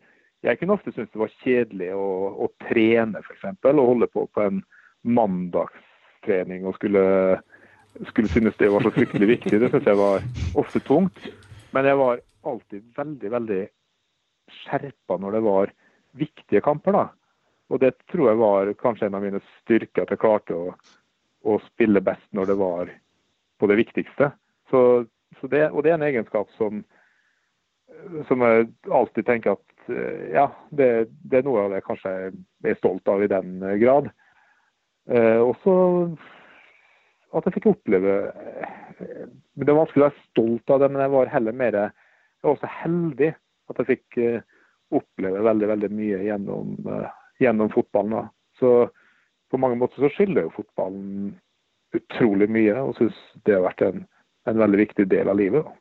jeg 0.45 0.59
kunne 0.59 0.75
ofte 0.75 0.93
synes 0.93 1.11
det 1.13 1.21
var 1.21 1.35
kjedelig 1.43 1.91
å, 1.95 2.07
å 2.45 2.49
trene 2.67 3.21
f.eks. 3.23 3.45
og 3.71 3.85
holde 3.91 4.09
på 4.11 4.25
på 4.33 4.43
en 4.43 4.61
mandagstrening 5.05 6.65
og 6.65 6.75
skulle, 6.79 7.05
skulle 8.11 8.33
synes 8.33 8.57
det 8.59 8.71
var 8.73 8.85
så 8.85 8.93
fryktelig 8.95 9.31
viktig. 9.35 9.59
Det 9.61 9.71
syns 9.73 9.89
jeg 9.89 10.01
var 10.01 10.25
ofte 10.57 10.81
tungt. 10.88 11.29
Men 11.75 11.89
jeg 11.89 12.01
var 12.01 12.21
alltid 12.45 12.89
veldig, 12.97 13.31
veldig 13.38 13.61
skjerpa 14.61 15.17
når 15.21 15.38
det 15.38 15.43
var 15.45 15.73
viktige 16.15 16.61
kamper. 16.65 16.99
da. 16.99 17.05
Og 17.73 17.82
det 17.82 17.95
tror 18.12 18.30
jeg 18.30 18.41
var 18.41 18.73
kanskje 18.82 19.10
en 19.10 19.17
av 19.17 19.23
mine 19.25 19.41
styrker, 19.62 20.06
at 20.06 20.13
jeg 20.13 20.21
klarte 20.21 20.58
å, 20.58 20.73
å 21.45 21.58
spille 21.65 22.04
best 22.06 22.28
når 22.36 22.51
det 22.51 22.58
var 22.60 22.91
på 23.60 23.69
det 23.71 23.80
viktigste. 23.80 24.30
Så, 24.69 24.82
så 25.39 25.49
det, 25.49 25.69
og 25.71 25.84
det 25.84 25.93
er 25.93 25.97
en 25.99 26.08
egenskap 26.10 26.51
som, 26.60 26.84
som 28.30 28.45
jeg 28.45 28.69
alltid 28.91 29.28
tenker 29.30 29.56
at 29.56 29.89
ja, 30.34 30.47
det, 30.73 30.89
det 31.25 31.39
er 31.39 31.45
noe 31.45 31.65
av 31.65 31.73
det 31.73 31.82
jeg 31.82 31.88
kanskje 31.89 32.13
er 32.65 32.80
stolt 32.80 33.10
av 33.12 33.23
i 33.23 33.30
den 33.30 33.60
grad. 33.82 34.10
Eh, 35.10 35.41
også 35.41 35.75
at 37.36 37.45
jeg 37.45 37.60
fikk 37.60 37.67
oppleve 37.69 38.15
eh, 38.32 38.71
men 38.95 39.67
Det 39.67 39.69
er 39.69 39.78
vanskelig 39.78 40.01
å 40.01 40.08
være 40.08 40.23
stolt 40.32 40.71
av 40.73 40.82
det, 40.82 40.89
men 40.89 41.04
jeg 41.04 41.13
var 41.13 41.30
heller 41.30 41.58
mer 41.58 41.75
Jeg 41.78 42.47
var 42.47 42.56
også 42.56 42.71
heldig 42.80 43.30
at 43.69 43.82
jeg 43.82 43.89
fikk 43.89 44.17
oppleve 44.95 45.41
veldig 45.43 45.67
veldig 45.71 45.89
mye 45.97 46.19
gjennom, 46.28 46.75
uh, 46.86 47.08
gjennom 47.39 47.69
fotballen. 47.69 48.11
Da. 48.11 48.29
Så 48.59 48.89
på 49.51 49.57
mange 49.57 49.79
måter 49.79 50.01
så 50.01 50.11
skiller 50.13 50.47
jo 50.47 50.55
fotballen 50.57 51.33
utrolig 51.95 52.49
mye, 52.51 52.75
og 52.81 52.97
syns 52.99 53.17
det 53.47 53.55
har 53.55 53.65
vært 53.69 53.83
en, 53.85 54.05
en, 54.49 54.59
veldig 54.59 54.81
viktig 54.83 55.07
del 55.11 55.31
av 55.31 55.39
livet. 55.39 55.65
Da. 55.65 55.75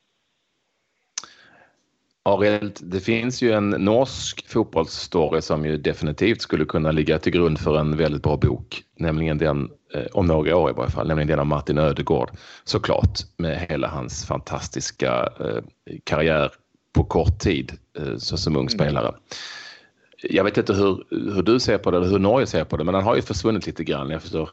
Arild, 2.24 2.78
det 2.88 3.02
finnes 3.04 3.42
jo 3.42 3.50
en 3.52 3.74
norsk 3.84 4.40
fotballstory 4.48 5.42
som 5.44 5.66
jo 5.66 5.74
definitivt 5.76 6.46
skulle 6.46 6.64
kunne 6.70 6.94
ligge 6.96 7.18
til 7.20 7.34
grunn 7.34 7.58
for 7.60 7.76
en 7.76 7.92
veldig 8.00 8.22
bra 8.24 8.38
bok, 8.40 8.78
nemlig 9.02 9.34
den, 9.42 9.66
eh, 9.92 10.06
om 10.16 10.30
noen 10.30 10.54
år 10.56 10.70
i 10.70 10.76
hvert 10.78 10.94
fall, 10.94 11.10
nemlig 11.10 11.28
den 11.28 11.42
av 11.42 11.50
Martin 11.50 11.82
Ödegård 11.82 12.32
såklart 12.64 13.26
med 13.44 13.66
hele 13.68 13.90
hans 13.92 14.22
fantastiske 14.24 15.10
karriere 16.08 16.48
på 16.94 17.04
kort 17.12 17.38
tid 17.44 17.76
eh, 17.98 18.16
så 18.16 18.40
som 18.40 18.56
ung 18.56 18.70
mm. 18.72 19.04
Jag 20.30 20.44
vet 20.44 20.56
inte 20.58 20.72
hur, 20.72 21.04
hur 21.34 21.42
du 21.42 21.60
ser 21.60 21.78
på 21.78 21.90
det 21.90 21.96
eller 21.96 22.08
hur 22.08 22.18
Norge 22.18 22.46
ser 22.46 22.64
på 22.64 22.76
det, 22.76 22.84
men 22.84 22.94
han 22.94 23.04
har 23.04 23.16
ju 23.16 23.22
försvunnit 23.22 23.66
lite 23.66 23.84
grann 23.84 24.10
efter 24.10 24.48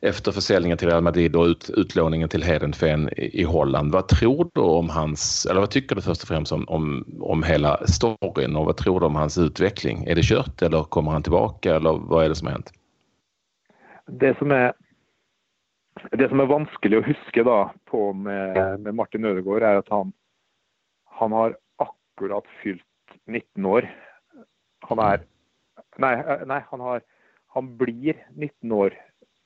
efter 0.00 0.32
försäljningen 0.32 0.78
till 0.78 0.88
Real 0.88 1.02
Madrid 1.02 1.36
och 1.36 1.44
ut, 1.44 1.70
utlåningen 1.76 2.28
till 2.28 2.42
Hedenfen 2.42 3.08
i, 3.08 3.40
i, 3.40 3.44
Holland. 3.44 3.92
Vad 3.92 4.08
tror 4.08 4.50
du 4.54 4.60
om 4.60 4.88
hans, 4.88 5.46
eller 5.50 5.60
vad 5.60 5.70
tycker 5.70 5.96
du 5.96 6.02
först 6.02 6.22
och 6.22 6.28
främst 6.28 6.52
om, 6.52 6.64
om, 6.68 7.04
om 7.20 7.42
hela 7.42 7.86
storyn 7.86 8.56
och 8.56 8.64
vad 8.66 8.76
tror 8.76 9.00
du 9.00 9.06
om 9.06 9.14
hans 9.14 9.38
utveckling? 9.38 10.04
Är 10.04 10.14
det 10.14 10.24
kört 10.24 10.62
eller 10.62 10.82
kommer 10.82 11.10
han 11.10 11.22
tillbaka 11.22 11.76
eller 11.76 11.92
vad 11.92 12.24
är 12.24 12.28
det 12.28 12.34
som 12.34 12.46
har 12.46 12.52
hänt? 12.52 12.72
Det 14.06 14.38
som 14.38 14.50
är 14.50 14.72
det 16.10 16.28
som 16.28 16.40
er 16.40 16.46
vanskelig 16.46 16.98
å 16.98 17.04
huske 17.04 17.42
da 17.44 17.72
på 17.90 18.12
med, 18.12 18.80
med 18.80 18.94
Martin 18.94 19.24
Ødegaard, 19.24 19.62
er 19.62 19.80
at 19.82 19.90
han, 19.90 20.12
han 21.18 21.32
har 21.32 21.56
akkurat 21.82 22.46
fylt 22.62 22.86
19 23.26 23.66
år. 23.66 23.88
Han 24.90 25.04
er 25.06 25.26
Nei, 26.00 26.12
nei 26.46 26.60
han, 26.70 26.80
har, 26.84 27.00
han 27.56 27.66
blir 27.76 28.14
19 28.36 28.72
år 28.72 28.94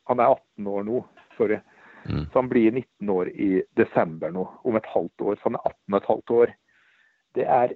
han 0.04 0.20
er 0.20 0.34
18 0.34 0.66
år 0.68 0.84
nå, 0.84 1.00
sorry. 1.38 1.58
Mm. 2.04 2.26
Så 2.28 2.38
han 2.38 2.48
blir 2.48 2.72
19 2.72 3.10
år 3.10 3.30
i 3.30 3.62
desember 3.78 4.32
nå, 4.34 4.44
om 4.64 4.76
et 4.76 4.92
halvt 4.92 5.24
år. 5.24 5.38
Så 5.38 5.48
han 5.48 5.58
er 5.58 5.72
18 5.72 5.94
og 5.94 5.98
et 5.98 6.10
halvt 6.12 6.34
år. 6.38 6.54
Det 7.34 7.46
er 7.58 7.74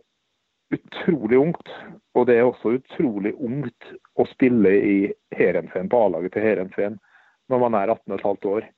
utrolig 0.76 1.40
ungt. 1.40 1.72
Og 2.14 2.28
det 2.28 2.36
er 2.36 2.48
også 2.48 2.76
utrolig 2.76 3.32
ungt 3.34 3.92
å 4.20 4.26
spille 4.28 4.74
i 4.76 4.96
Heerenveen, 5.36 5.88
på 5.88 6.02
A-laget 6.04 6.36
til 6.36 6.44
Heerenveen, 6.44 6.98
når 7.48 7.64
man 7.64 7.78
er 7.78 7.94
18 7.94 8.12
og 8.12 8.18
et 8.18 8.28
halvt 8.28 8.50
år. 8.56 8.72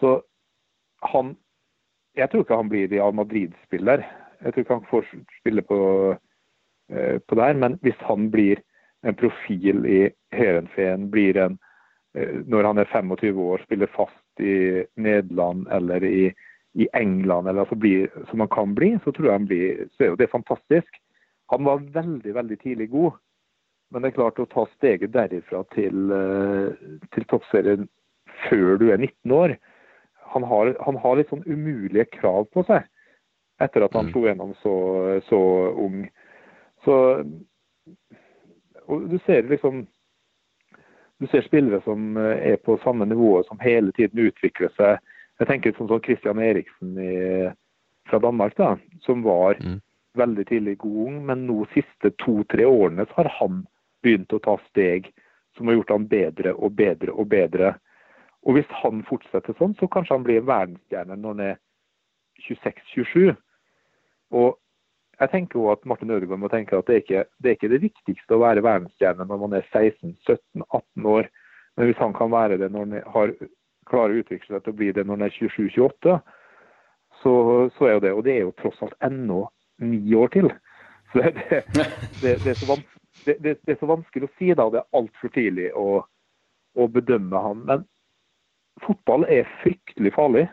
Så 0.00 0.20
han 1.12 1.36
Jeg 2.16 2.30
tror 2.32 2.46
ikke 2.46 2.56
han 2.56 2.68
blir 2.72 2.88
Real 2.88 3.12
Madrid-spiller. 3.12 4.00
Jeg 4.40 4.52
tror 4.52 4.62
ikke 4.62 4.74
han 4.78 4.86
får 4.88 5.02
spille 5.36 5.62
på, 5.62 5.76
eh, 6.12 6.16
på 6.86 7.34
der, 7.34 7.56
men 7.58 7.78
hvis 7.82 7.98
han 8.06 8.28
blir 8.30 8.60
en 9.02 9.16
profil 9.18 9.80
i 9.90 10.00
Heerenveen, 10.34 11.08
blir 11.10 11.38
en 11.42 11.56
Eh, 12.16 12.40
når 12.48 12.64
han 12.64 12.78
er 12.78 12.88
25 12.92 13.40
år, 13.40 13.62
spiller 13.64 13.90
fast 13.92 14.40
i 14.40 14.84
Nederland 14.96 15.66
eller 15.72 16.04
i, 16.04 16.32
i 16.74 16.88
England, 16.96 17.48
eller 17.48 17.66
altså 17.66 17.76
blir, 17.76 18.08
som 18.30 18.40
han 18.40 18.52
kan 18.52 18.74
bli, 18.74 18.94
så 19.04 19.12
tror 19.12 19.28
jeg 19.28 19.40
han 19.40 19.48
blir, 19.50 19.84
så 19.92 20.04
er 20.04 20.12
jo 20.12 20.20
det 20.20 20.32
fantastisk. 20.32 21.00
Han 21.52 21.64
var 21.68 21.84
veldig 21.94 22.34
veldig 22.34 22.58
tidlig 22.62 22.88
god, 22.90 23.18
men 23.90 24.02
det 24.02 24.10
er 24.10 24.16
klart 24.16 24.40
å 24.40 24.48
ta 24.50 24.64
steget 24.74 25.12
derifra 25.12 25.62
til, 25.76 26.12
eh, 26.16 26.96
til 27.14 27.28
toppserien 27.28 27.88
før 28.48 28.80
du 28.80 28.90
er 28.90 28.98
19 28.98 29.32
år 29.32 29.56
Han 30.34 30.42
har, 30.42 30.74
han 30.84 30.96
har 31.00 31.16
litt 31.16 31.30
sånn 31.30 31.44
umulige 31.46 32.04
krav 32.18 32.48
på 32.52 32.64
seg 32.66 32.82
etter 33.62 33.84
at 33.86 33.94
han 33.94 34.08
mm. 34.08 34.10
slo 34.10 34.24
gjennom 34.26 34.50
så, 34.60 34.72
så 35.28 35.38
ung. 35.80 36.02
Så 36.86 36.96
og 38.86 39.08
du 39.10 39.18
ser 39.26 39.48
liksom 39.50 39.86
du 41.18 41.26
ser 41.26 41.46
spillere 41.46 41.80
som 41.84 42.16
eh, 42.20 42.52
er 42.52 42.56
på 42.56 42.76
samme 42.82 43.06
nivå, 43.08 43.42
som 43.48 43.60
hele 43.60 43.92
tiden 43.96 44.26
utvikler 44.28 44.72
seg. 44.76 44.98
Jeg 45.40 45.48
tenker 45.48 45.72
sånn 45.76 45.88
som 45.88 46.02
Christian 46.04 46.40
Eriksen 46.44 46.98
i, 47.00 47.14
fra 48.08 48.20
Danmark, 48.20 48.52
da, 48.58 48.74
som 49.04 49.22
var 49.24 49.56
mm. 49.64 49.78
veldig 50.20 50.44
tidlig 50.48 50.76
god, 50.84 50.98
ung, 51.06 51.16
men 51.30 51.46
nå 51.48 51.62
siste 51.72 52.12
to-tre 52.20 52.68
årene 52.68 53.08
så 53.08 53.22
har 53.22 53.32
han 53.38 53.62
begynt 54.04 54.36
å 54.36 54.42
ta 54.44 54.58
steg 54.66 55.08
som 55.56 55.68
har 55.70 55.78
gjort 55.78 55.94
han 55.94 56.06
bedre 56.10 56.52
og 56.52 56.76
bedre 56.76 57.16
og 57.16 57.32
bedre. 57.32 57.72
Og 58.44 58.58
Hvis 58.58 58.76
han 58.82 59.00
fortsetter 59.08 59.56
sånn, 59.56 59.72
så 59.80 59.88
kanskje 59.88 60.18
han 60.18 60.28
blir 60.28 60.42
en 60.42 60.50
verdensstjerne 60.52 61.16
når 61.16 61.32
han 61.32 61.44
er 61.46 61.56
26-27. 62.44 63.32
Og 64.36 64.52
jeg 65.20 65.32
tenker 65.32 65.58
jo 65.58 65.70
at 65.72 65.84
Martin 65.88 66.10
Ødegaard 66.12 66.42
må 66.42 66.48
tenke 66.52 66.76
at 66.76 66.88
det 66.88 66.94
er, 66.94 67.02
ikke, 67.04 67.24
det 67.40 67.50
er 67.50 67.56
ikke 67.56 67.72
det 67.72 67.82
viktigste 67.86 68.36
å 68.36 68.42
være 68.42 68.64
verdensstjerne 68.64 69.24
når 69.24 69.38
man 69.42 69.56
er 69.56 69.68
16-17-18 69.72 71.08
år. 71.12 71.30
Men 71.76 71.88
hvis 71.88 72.02
han 72.02 72.16
kan 72.16 72.32
være 72.32 72.58
det 72.60 72.68
når 72.72 72.84
han 72.84 73.06
har 73.14 73.32
klarer 73.86 74.20
å 74.20 74.26
til 74.26 74.58
å 74.58 74.76
bli 74.76 74.90
det 74.92 75.06
når 75.06 75.18
han 75.18 75.28
er 75.28 75.36
27-28, 75.36 76.16
så, 77.22 77.32
så, 77.76 77.86
er 77.86 77.96
jo 77.96 78.02
det. 78.04 78.12
Og 78.12 78.24
det 78.26 78.34
er 78.34 78.44
jo 78.44 78.54
tross 78.60 78.82
alt 78.84 78.96
ennå 79.06 79.46
ni 79.84 80.02
år 80.14 80.32
til. 80.34 80.50
Så 81.12 81.22
det, 81.22 81.32
det, 81.76 82.32
det, 82.44 82.52
er, 82.52 82.58
så 82.60 82.76
det 83.24 83.72
er 83.72 83.80
så 83.80 83.88
vanskelig 83.88 84.28
å 84.28 84.34
si 84.36 84.50
da. 84.52 84.68
Det 84.72 84.82
er 84.82 84.98
altfor 85.00 85.32
tidlig 85.32 85.70
å, 85.78 86.02
å 86.76 86.88
bedømme 86.92 87.40
han. 87.40 87.62
Men 87.68 87.86
fotball 88.84 89.24
er 89.32 89.48
fryktelig 89.62 90.12
farlig. 90.16 90.44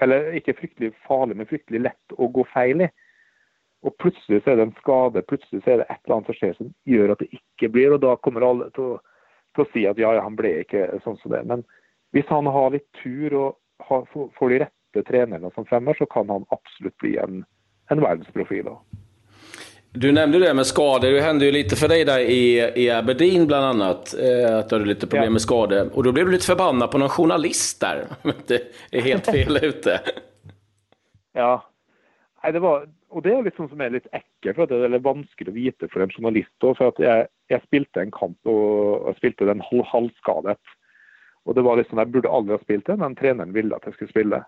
Eller 0.00 0.30
ikke 0.38 0.54
fryktelig 0.60 0.94
farlig, 1.08 1.36
men 1.36 1.50
fryktelig 1.50 1.82
lett 1.88 2.16
å 2.16 2.30
gå 2.32 2.46
feil 2.54 2.86
i. 2.86 2.90
Og 3.88 3.94
plutselig 4.02 4.42
så 4.42 4.52
er 4.52 4.60
det 4.60 4.68
en 4.68 4.78
skade, 4.82 5.24
plutselig 5.30 5.62
så 5.64 5.72
er 5.72 5.82
det 5.82 5.88
et 5.88 6.00
eller 6.02 6.18
annet 6.18 6.30
som 6.30 6.38
skjer 6.38 6.56
som 6.58 6.72
gjør 6.88 7.14
at 7.14 7.22
det 7.24 7.30
ikke 7.38 7.70
blir. 7.72 7.94
Og 7.96 8.02
da 8.04 8.16
kommer 8.20 8.44
alle 8.44 8.68
til 8.76 8.94
å, 8.94 9.00
til 9.56 9.64
å 9.64 9.70
si 9.72 9.84
at 9.88 10.00
ja, 10.00 10.12
ja, 10.18 10.24
han 10.26 10.36
ble 10.38 10.58
ikke 10.62 10.88
sånn 11.06 11.16
som 11.22 11.32
det. 11.34 11.44
Men 11.48 11.64
hvis 12.16 12.28
han 12.32 12.50
har 12.52 12.74
litt 12.74 12.88
tur 13.00 13.36
og 13.38 13.88
har, 13.88 14.04
får 14.12 14.52
de 14.52 14.62
rette 14.66 15.04
trenerne 15.08 15.52
som 15.54 15.66
fremmer, 15.68 15.96
så 15.96 16.08
kan 16.12 16.30
han 16.32 16.46
absolutt 16.54 16.96
bli 17.00 17.16
en, 17.22 17.44
en 17.92 18.04
verdensprofil. 18.04 18.72
Du 19.98 20.12
nevnte 20.12 20.38
det 20.38 20.54
med 20.54 20.66
skader. 20.68 21.12
Det 21.12 21.22
hendte 21.24 21.48
jo 21.48 21.54
litt 21.54 21.72
for 21.78 21.90
deg 21.90 22.04
der 22.06 22.20
i, 22.28 22.42
i 22.84 22.88
Aberdeen 22.92 23.46
bl.a. 23.48 23.72
At 23.88 24.12
Eh, 24.12 24.58
du 24.68 24.74
hadde 24.74 24.84
litt 24.88 25.00
problem 25.00 25.32
med 25.38 25.42
skader. 25.42 25.88
Og 25.94 26.04
da 26.04 26.12
ble 26.12 26.26
du 26.26 26.34
litt 26.34 26.46
forbanna 26.46 26.90
på 26.92 27.00
noen 27.00 27.14
journalist 27.14 27.80
der. 27.80 28.04
Det 28.48 28.60
er 28.92 29.06
helt 29.08 29.30
fel 29.36 29.60
ute. 29.62 29.96
Ja. 31.38 31.52
Nei, 32.42 32.52
det 32.54 32.62
var, 32.62 32.84
og 33.08 33.24
det 33.24 33.32
er 33.32 33.46
liksom 33.46 33.70
som 33.70 33.80
er 33.80 33.94
litt 33.94 34.08
ekkelt, 34.12 34.58
for 34.58 34.68
det 34.68 34.84
er 34.84 35.04
vanskelig 35.04 35.52
å 35.52 35.56
vite 35.56 35.88
for 35.92 36.04
en 36.04 36.12
journalist. 36.12 36.52
Også, 36.60 36.76
for 36.76 36.92
at 36.92 37.00
jeg, 37.02 37.28
jeg, 37.52 37.64
spilte 37.64 38.02
en 38.02 38.12
kamp 38.12 38.50
og, 38.50 39.08
og 39.08 39.16
spilte 39.16 39.48
den 39.48 39.64
halvskadet. 39.64 40.58
Og 41.48 41.56
det 41.56 41.64
var 41.64 41.78
litt 41.78 41.88
sånn, 41.88 42.02
Jeg 42.04 42.12
burde 42.12 42.32
aldri 42.32 42.56
ha 42.56 42.60
spilt 42.60 42.86
det, 42.90 42.98
men 43.00 43.16
treneren 43.16 43.54
ville 43.56 43.76
at 43.76 43.88
jeg 43.88 43.96
skulle 43.96 44.12
spille. 44.12 44.42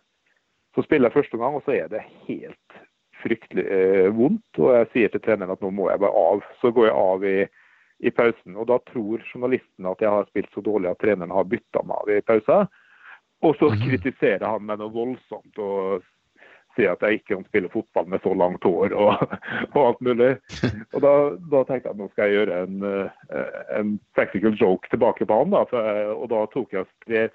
Så 0.76 0.84
spiller 0.84 1.08
jeg 1.08 1.16
første 1.16 1.40
gang, 1.40 1.56
og 1.56 1.64
så 1.64 1.74
er 1.78 1.88
det 1.88 2.04
helt 2.28 2.76
fryktelig 3.22 3.64
eh, 3.64 4.10
vondt. 4.16 4.60
Og 4.60 4.74
jeg 4.76 4.90
sier 4.92 5.14
til 5.14 5.24
treneren 5.24 5.56
at 5.56 5.64
nå 5.64 5.72
må 5.72 5.88
jeg 5.88 6.02
bare 6.04 6.26
av. 6.28 6.44
Så 6.60 6.74
går 6.76 6.90
jeg 6.90 6.98
av 7.00 7.26
i, 7.30 7.38
i 8.04 8.12
pausen. 8.12 8.60
Og 8.60 8.68
da 8.68 8.76
tror 8.92 9.24
journalisten 9.32 9.88
at 9.88 10.04
jeg 10.04 10.12
har 10.12 10.28
spilt 10.28 10.52
så 10.52 10.64
dårlig 10.64 10.92
at 10.92 11.00
treneren 11.00 11.32
har 11.32 11.48
bytta 11.48 11.84
meg 11.88 12.04
av 12.04 12.12
i 12.12 12.22
pausen. 12.28 12.70
Og 13.40 13.56
så 13.56 13.72
mhm. 13.72 13.84
kritiserer 13.88 14.44
han 14.44 14.66
meg 14.68 14.82
noe 14.82 14.92
voldsomt 14.92 15.64
og 15.64 16.04
si 16.80 16.88
at 16.88 17.02
jeg 17.04 17.20
ikke 17.20 17.34
kan 17.34 17.46
spille 17.48 17.70
fotball 17.72 18.08
med 18.10 18.24
så 18.24 18.32
langt 18.34 18.64
hår 18.64 18.94
og, 18.96 19.24
og 19.74 19.80
alt 19.84 20.02
mulig. 20.04 20.30
Og 20.94 21.00
da, 21.04 21.14
da, 21.52 21.62
tenkte 21.62 21.90
jeg 21.90 21.94
at 21.94 22.00
nå 22.00 22.10
skal 22.12 22.28
jeg 22.28 22.38
gjøre 22.38 22.60
en, 22.64 22.84
eh, 22.90 23.56
en 23.78 23.96
practical 24.16 24.56
joke 24.56 24.90
tilbake 24.92 25.28
på 25.28 25.40
han. 25.42 25.54
Da, 25.54 25.64
for, 25.70 26.12
og 26.16 26.28
da 26.32 26.44
tok 26.54 26.76
jeg 26.76 26.88
spray 26.90 27.28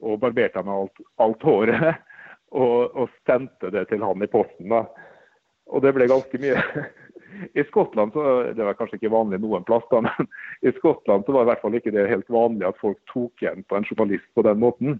og 0.00 0.20
barberte 0.22 0.62
meg 0.64 0.86
alt, 0.86 1.04
alt 1.20 1.44
håret 1.44 1.84
og, 2.62 2.96
og, 2.96 3.12
sendte 3.28 3.72
det 3.74 3.86
til 3.90 4.04
han 4.04 4.24
i 4.26 4.30
posten. 4.30 4.72
da. 4.72 4.86
Og 5.70 5.84
det 5.84 5.94
ble 5.94 6.10
ganske 6.10 6.42
mye. 6.42 6.64
I 7.60 7.62
Skottland 7.68 8.12
så, 8.12 8.22
Det 8.56 8.64
var 8.66 8.74
kanskje 8.74 8.98
ikke 8.98 9.12
vanlig 9.12 9.38
noen 9.38 9.62
plass, 9.64 9.84
da, 9.92 10.00
men 10.02 10.26
i 10.66 10.72
Skottland 10.80 11.22
så 11.24 11.36
var 11.36 11.46
i 11.46 11.50
hvert 11.52 11.62
fall 11.62 11.76
ikke 11.78 11.92
det 11.94 12.08
helt 12.10 12.32
vanlig 12.32 12.66
at 12.66 12.80
folk 12.82 12.98
tok 13.12 13.44
igjen 13.44 13.62
på 13.70 13.78
en 13.78 13.86
journalist 13.86 14.26
på 14.34 14.42
den 14.44 14.58
måten. 14.60 14.98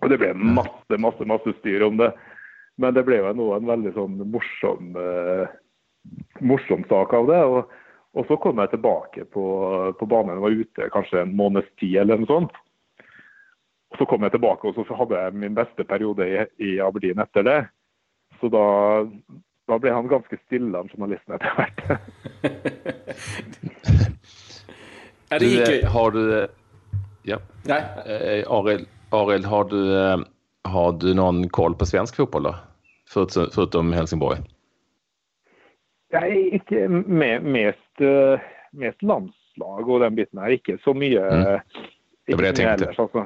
Og 0.00 0.08
det 0.10 0.18
ble 0.22 0.32
masse 0.32 0.98
masse, 0.98 1.26
masse 1.28 1.52
styr 1.60 1.84
om 1.86 2.00
det. 2.00 2.08
Men 2.82 2.96
det 2.96 3.04
ble 3.06 3.20
jo 3.20 3.30
nå 3.38 3.46
en 3.54 3.68
veldig 3.68 3.92
sånn 3.94 4.18
morsom, 4.32 4.96
eh, 4.98 5.46
morsom 6.42 6.82
sak 6.90 7.14
av 7.14 7.28
det. 7.30 7.42
Og, 7.46 7.76
og, 8.16 8.26
så 8.26 8.38
kom 8.42 8.58
jeg 8.62 8.72
tilbake 8.74 9.26
på, 9.30 9.44
på 9.98 10.08
banen. 10.10 10.34
Jeg 10.34 10.44
var 10.44 10.58
ute 10.64 10.90
kanskje 10.96 11.22
en 11.22 11.36
måneds 11.38 11.70
tid 11.80 12.00
eller 12.02 12.18
noe 12.22 12.30
sånt. 12.30 12.58
Og 13.92 14.00
Så 14.00 14.08
kom 14.08 14.24
jeg 14.24 14.32
tilbake 14.34 14.66
og 14.66 14.74
så 14.74 14.96
hadde 14.96 15.20
jeg 15.20 15.36
min 15.36 15.54
beste 15.54 15.84
periode 15.84 16.26
i, 16.26 16.36
i 16.64 16.70
Aberdeen 16.82 17.20
etter 17.22 17.42
det. 17.46 17.60
Så 18.40 18.48
da, 18.50 18.64
da 19.68 19.78
ble 19.78 19.92
han 19.92 20.08
ganske 20.10 20.38
stille, 20.46 20.72
han 20.74 20.90
journalisten, 20.90 21.36
etter 21.36 21.52
hvert. 21.58 21.78
du, 25.38 25.46
eh, 25.60 25.86
har 25.92 26.16
du 26.16 26.22
Ja. 27.28 27.38
Nei. 27.68 27.82
Eh, 28.02 28.42
Arild, 28.50 29.44
har 29.46 29.68
du 29.70 29.78
har 30.64 30.92
du 30.92 31.12
noen 31.14 31.48
koll 31.52 31.74
på 31.74 31.86
svensk 31.86 32.16
fotball, 32.16 32.42
då? 32.42 32.54
Förutom, 33.12 33.46
förutom 33.54 33.92
Helsingborg? 33.92 34.38
Nei, 36.12 36.32
ikke 36.56 36.88
me, 36.88 37.38
mest, 37.40 38.00
uh, 38.00 38.40
mest 38.76 39.02
landslag 39.02 39.88
og 39.88 40.00
den 40.00 40.16
biten 40.16 40.40
her. 40.40 40.52
Ikke 40.56 40.78
så 40.84 40.94
mye. 40.96 41.20
Mm. 41.20 41.60
Det 42.26 42.36
var 42.36 42.44
det 42.44 42.50
jeg 42.50 42.58
tenkte. 42.60 42.88
Ellers, 42.88 43.00
altså. 43.00 43.24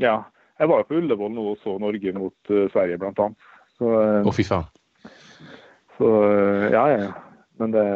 Ja. 0.00 0.16
Jeg 0.60 0.68
var 0.68 0.82
jo 0.82 0.88
på 0.88 0.98
Ullevål 1.00 1.32
nå 1.34 1.44
og 1.52 1.60
så 1.64 1.76
Norge 1.80 2.14
mot 2.16 2.52
uh, 2.52 2.64
Sverige, 2.72 3.00
blant 3.00 3.20
annet. 3.24 3.52
Å, 3.82 3.88
uh, 3.88 4.28
oh, 4.28 4.32
fy 4.36 4.46
faen. 4.46 4.68
Så 5.98 6.08
ja, 6.72 6.84
ja. 6.92 7.12
Men 7.60 7.72
det, 7.74 7.86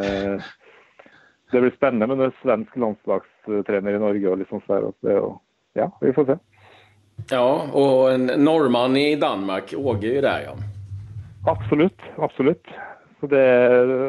det 1.53 1.63
blir 1.63 1.73
spennende 1.77 2.09
med 2.13 2.27
en 2.29 2.37
svensk 2.43 2.77
landslagstrener 2.81 3.97
i 3.97 4.03
Norge 4.03 4.31
og 4.31 4.41
litt 4.41 4.53
sånn 4.53 4.65
der. 4.69 4.89
Og, 4.89 5.41
ja, 5.77 5.89
vi 6.01 6.13
får 6.17 6.33
se. 6.33 6.39
Ja, 7.33 7.45
og 7.73 8.11
en 8.13 8.29
nordmann 8.45 8.97
i 9.01 9.15
Danmark, 9.21 9.73
Åge 9.77 10.19
er 10.19 10.27
der, 10.27 10.49
ja. 10.51 10.57
Absolutt. 11.47 12.03
Absolutt. 12.19 12.75
Det, 13.27 13.47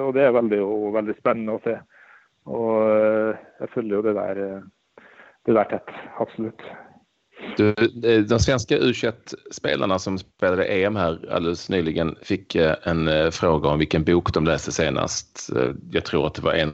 og 0.03 0.11
det 0.17 0.25
er 0.25 0.35
veldig, 0.35 0.59
veldig 0.97 1.15
spennende 1.19 1.55
å 1.57 1.61
se. 1.63 1.77
Og 2.47 3.37
jeg 3.61 3.71
følger 3.73 3.97
jo 3.97 4.03
det 4.05 4.15
der, 4.17 4.41
det 5.47 5.55
der 5.57 5.71
tett. 5.71 5.95
Absolutt. 6.23 6.65
Du, 7.57 7.69
de 8.01 8.39
svenske 8.41 8.79
U21-spillerne 8.81 9.99
som 10.01 10.17
spilte 10.19 10.65
EM 10.65 10.97
her 10.97 11.19
alldeles 11.29 11.67
nyligen 11.69 12.15
fikk 12.25 12.57
en 12.57 13.05
fråga 13.33 13.71
om 13.71 13.81
hvilken 13.81 14.05
bok 14.07 14.33
de 14.33 14.43
leste 14.47 14.73
senest. 14.73 15.47
Jeg 15.93 16.05
tror 16.09 16.27
at 16.29 16.39
det 16.39 16.45
var 16.47 16.57
en 16.57 16.73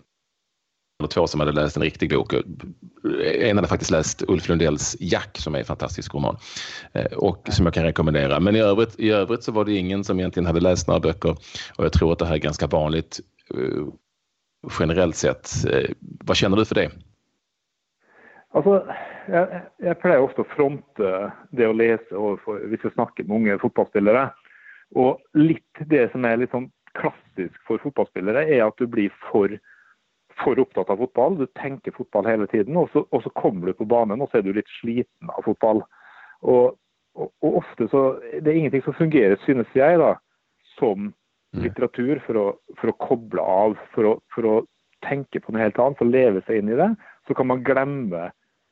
eller 1.03 1.11
två 1.11 1.27
som 1.27 1.39
hade 1.39 1.51
läst 1.51 1.77
en 1.77 1.83
riktig 1.83 2.09
bok. 2.09 2.33
En 3.35 3.57
hade 3.57 3.67
faktiskt 3.67 3.91
läst 3.91 4.23
Ulf 4.27 4.49
Lundells 4.49 4.97
Jack 4.99 5.37
som 5.37 5.55
är 5.55 5.59
en 5.59 5.65
fantastisk 5.65 6.13
roman 6.13 6.37
och 7.15 7.47
som 7.51 7.65
jag 7.65 7.73
kan 7.73 7.83
rekommendera. 7.83 8.39
Men 8.39 8.55
i 8.55 8.59
övrigt, 8.59 8.99
i 8.99 9.11
övrigt 9.11 9.43
så 9.43 9.51
var 9.51 9.65
det 9.65 9.73
ingen 9.73 10.03
som 10.03 10.19
egentligen 10.19 10.47
hade 10.47 10.59
läst 10.59 10.87
några 10.87 10.99
böcker 10.99 11.35
och 11.77 11.85
jag 11.85 11.93
tror 11.93 12.11
att 12.11 12.19
det 12.19 12.25
här 12.25 12.35
är 12.35 12.39
ganska 12.39 12.67
vanligt 12.67 13.19
generellt 14.79 15.15
sett. 15.15 15.51
Vad 15.99 16.37
känner 16.37 16.57
du 16.57 16.65
för 16.65 16.75
det? 16.75 16.91
Altså, 18.53 18.83
jeg, 19.31 19.61
jeg, 19.81 19.97
pleier 20.01 20.21
ofte 20.21 20.43
å 20.43 20.51
fronte 20.53 21.11
det 21.57 21.67
å 21.67 21.75
lese 21.75 22.13
overfor, 22.13 22.61
hvis 22.69 22.83
jeg 22.85 22.93
snakker 22.93 23.25
med 23.25 23.39
unge 23.39 23.59
fotballspillere. 23.63 24.27
Og 24.99 25.21
litt 25.37 25.85
det 25.89 26.05
som 26.13 26.25
er 26.29 26.37
litt 26.37 26.53
sånn 26.53 26.69
klassisk 26.93 27.57
for 27.65 27.81
fotballspillere, 27.81 28.45
er 28.45 28.67
at 28.67 28.77
du 28.77 28.85
blir 28.89 29.13
for, 29.31 29.55
for 30.41 30.59
opptatt 30.59 30.89
av 30.89 31.01
fotball. 31.01 31.37
Du 31.37 31.45
tenker 31.59 31.95
fotball 31.95 32.27
hele 32.29 32.47
tiden, 32.51 32.77
og 32.79 32.89
så, 32.93 33.05
og 33.11 33.23
så, 33.23 33.31
kommer 33.37 33.69
du 33.69 33.77
på 33.77 33.89
banen 33.89 34.21
og 34.21 34.31
så 34.31 34.39
er 34.39 34.47
du 34.47 34.53
litt 34.55 34.71
sliten 34.79 35.31
av 35.33 35.45
fotball. 35.45 35.83
Og, 36.41 36.77
og, 37.15 37.31
og 37.45 37.59
ofte 37.61 37.87
så 37.91 38.03
Det 38.33 38.49
er 38.49 38.57
ingenting 38.57 38.83
som 38.85 38.97
fungerer, 38.97 39.37
synes 39.45 39.69
jeg, 39.77 39.99
da, 40.01 40.15
som 40.79 41.11
litteratur 41.61 42.21
for 42.25 42.39
å, 42.39 42.45
for 42.79 42.91
å 42.91 42.99
koble 43.01 43.41
av, 43.41 43.75
for 43.93 44.09
å, 44.09 44.13
for 44.33 44.49
å 44.49 44.55
tenke 45.05 45.41
på 45.43 45.53
noe 45.53 45.65
helt 45.65 45.79
annet, 45.81 45.99
for 45.99 46.09
å 46.09 46.13
leve 46.13 46.41
seg 46.47 46.61
inn 46.61 46.71
i 46.73 46.79
det. 46.79 46.89
Så 47.27 47.37
kan 47.37 47.49
man 47.49 47.63
glemme 47.65 48.29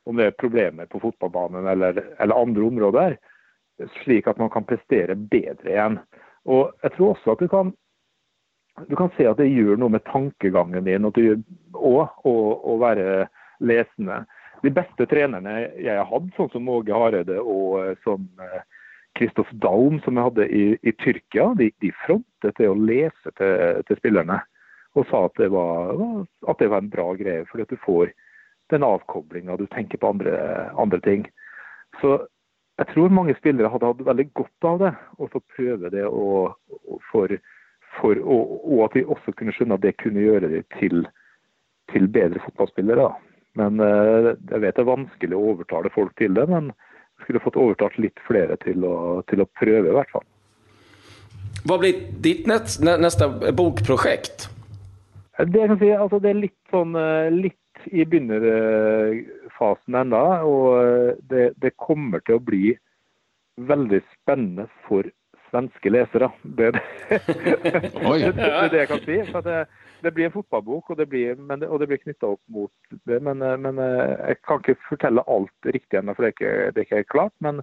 om 0.08 0.18
det 0.18 0.30
er 0.30 0.40
problemer 0.40 0.88
på 0.90 1.00
fotballbanen 1.02 1.68
eller, 1.70 2.00
eller, 2.18 2.34
andre 2.34 2.64
områder, 2.66 3.16
slik 4.02 4.26
at 4.30 4.40
man 4.42 4.50
kan 4.52 4.66
prestere 4.66 5.14
bedre 5.14 5.70
igjen. 5.70 6.00
Og 6.50 6.72
Jeg 6.82 6.96
tror 6.96 7.12
også 7.12 7.36
at 7.36 7.44
du 7.44 7.48
kan, 7.50 7.70
du 8.88 8.96
kan 8.96 9.10
se 9.16 9.26
at 9.28 9.40
det 9.40 9.50
gjør 9.50 9.80
noe 9.80 9.92
med 9.92 10.04
tankegangen 10.08 10.86
din 10.86 11.08
og, 11.08 11.16
å 12.24 12.76
være 12.80 13.26
lesende. 13.60 14.22
De 14.62 14.70
beste 14.72 15.06
trenerne 15.10 15.58
jeg 15.76 15.96
har 15.98 16.08
hatt, 16.08 16.30
sånn 16.36 16.50
som 16.54 16.70
Åge 16.70 16.94
Hareide 16.94 17.40
og 17.42 17.98
som 18.06 18.28
Kristoff 19.18 19.50
Daum, 19.52 20.00
som 20.04 20.16
jeg 20.16 20.28
hadde 20.28 20.48
i, 20.48 20.64
i 20.82 20.92
Tyrkia, 21.02 21.52
de, 21.58 21.68
de, 21.84 21.92
frontet 22.06 22.56
det 22.58 22.68
å 22.70 22.78
lese 22.78 23.32
til, 23.36 23.82
til, 23.88 24.00
spillerne. 24.00 24.40
Og 24.96 25.06
sa 25.08 25.26
at 25.26 25.38
det, 25.40 25.48
var, 25.52 25.96
at 26.48 26.60
det 26.60 26.68
var 26.72 26.84
en 26.84 26.92
bra 26.92 27.12
greie, 27.16 27.46
fordi 27.48 27.66
at 27.66 27.72
du 27.72 27.80
får 27.84 28.12
den 28.72 28.84
avkoblinga, 28.86 29.56
du 29.60 29.66
tenker 29.72 30.00
på 30.00 30.12
andre, 30.14 30.36
andre, 30.80 31.00
ting. 31.04 31.26
Så 32.00 32.16
jeg 32.80 32.88
tror 32.92 33.12
mange 33.12 33.36
spillere 33.36 33.68
hadde 33.72 33.90
hatt 33.90 34.04
veldig 34.06 34.28
godt 34.38 34.68
av 34.68 34.78
det, 34.80 34.92
og 35.18 35.32
så 35.32 35.42
prøve 35.56 35.92
det 35.92 36.06
og, 36.08 36.56
for, 37.10 37.36
for, 37.98 38.18
og, 38.22 38.54
og, 38.64 38.78
at 38.86 38.96
vi 38.96 39.04
også 39.04 39.34
kunne 39.36 39.54
skjønne 39.56 39.76
at 39.76 39.84
det 39.84 39.98
kunne 40.00 40.24
gjøre 40.24 40.48
dem 40.52 40.64
til, 40.78 41.04
til 41.92 42.08
bedre 42.12 42.40
fotballspillere. 42.46 43.10
Men 43.60 43.80
uh, 43.84 44.32
jeg 44.32 44.62
vet 44.62 44.78
det 44.78 44.82
er 44.84 44.88
vanskelig 44.88 45.36
å 45.36 45.46
overtale 45.52 45.92
folk 45.92 46.14
til 46.20 46.34
det, 46.38 46.46
men 46.48 46.72
skulle 47.22 47.42
fått 47.42 47.58
overtalt 47.60 47.98
litt 48.02 48.18
flere 48.26 48.56
til 48.64 48.86
å, 48.88 49.20
til 49.30 49.44
å 49.44 49.50
prøve, 49.60 49.90
i 49.90 49.96
hvert 49.96 50.14
fall. 50.14 50.24
Hva 51.68 51.78
blir 51.78 52.00
ditt 52.24 52.48
neste 52.50 53.28
bokprosjekt? 53.54 54.48
Det, 55.38 55.66
si, 55.80 55.90
altså, 55.94 56.18
det 56.22 56.32
er 56.32 56.40
litt 56.40 56.58
sånn 56.72 56.96
eh, 56.98 57.28
litt 57.32 57.86
i 57.90 58.04
begynnerfasen 58.04 59.98
ennå. 60.02 60.22
Og 60.48 61.22
det, 61.30 61.52
det, 61.62 61.74
kommer 61.80 62.22
til 62.26 62.38
å 62.38 62.44
bli 62.44 62.74
veldig 63.62 64.02
spennende 64.10 64.68
for 64.88 65.06
svenske 65.52 65.92
lesere. 65.92 66.30
Det 66.42 66.72
det, 66.76 66.82
det, 67.10 67.54
det, 67.60 68.32
det, 68.32 68.50
det, 68.72 68.80
jeg 68.80 68.90
kan 68.90 69.04
si. 69.04 69.18
For 69.30 69.46
det, 69.46 69.60
det 70.02 70.14
blir 70.16 70.30
en 70.30 70.34
fotballbok, 70.34 70.90
og 70.90 70.98
det 70.98 71.06
blir, 71.12 71.38
men, 71.38 71.62
og 71.68 71.78
det 71.80 71.90
blir 71.92 72.02
knytta 72.02 72.32
opp 72.34 72.42
mot 72.50 72.98
det. 73.06 73.20
Men, 73.22 73.44
men, 73.62 73.78
jeg 73.78 74.40
kan 74.48 74.64
ikke 74.64 74.80
fortelle 74.88 75.24
alt 75.30 75.70
riktig 75.76 76.00
ennå, 76.00 76.16
for 76.16 76.24
det 76.24 76.32
er 76.32 76.36
ikke, 76.38 76.56
det 76.72 76.82
er 76.82 76.88
ikke 76.88 77.14
klart. 77.14 77.36
Men, 77.44 77.62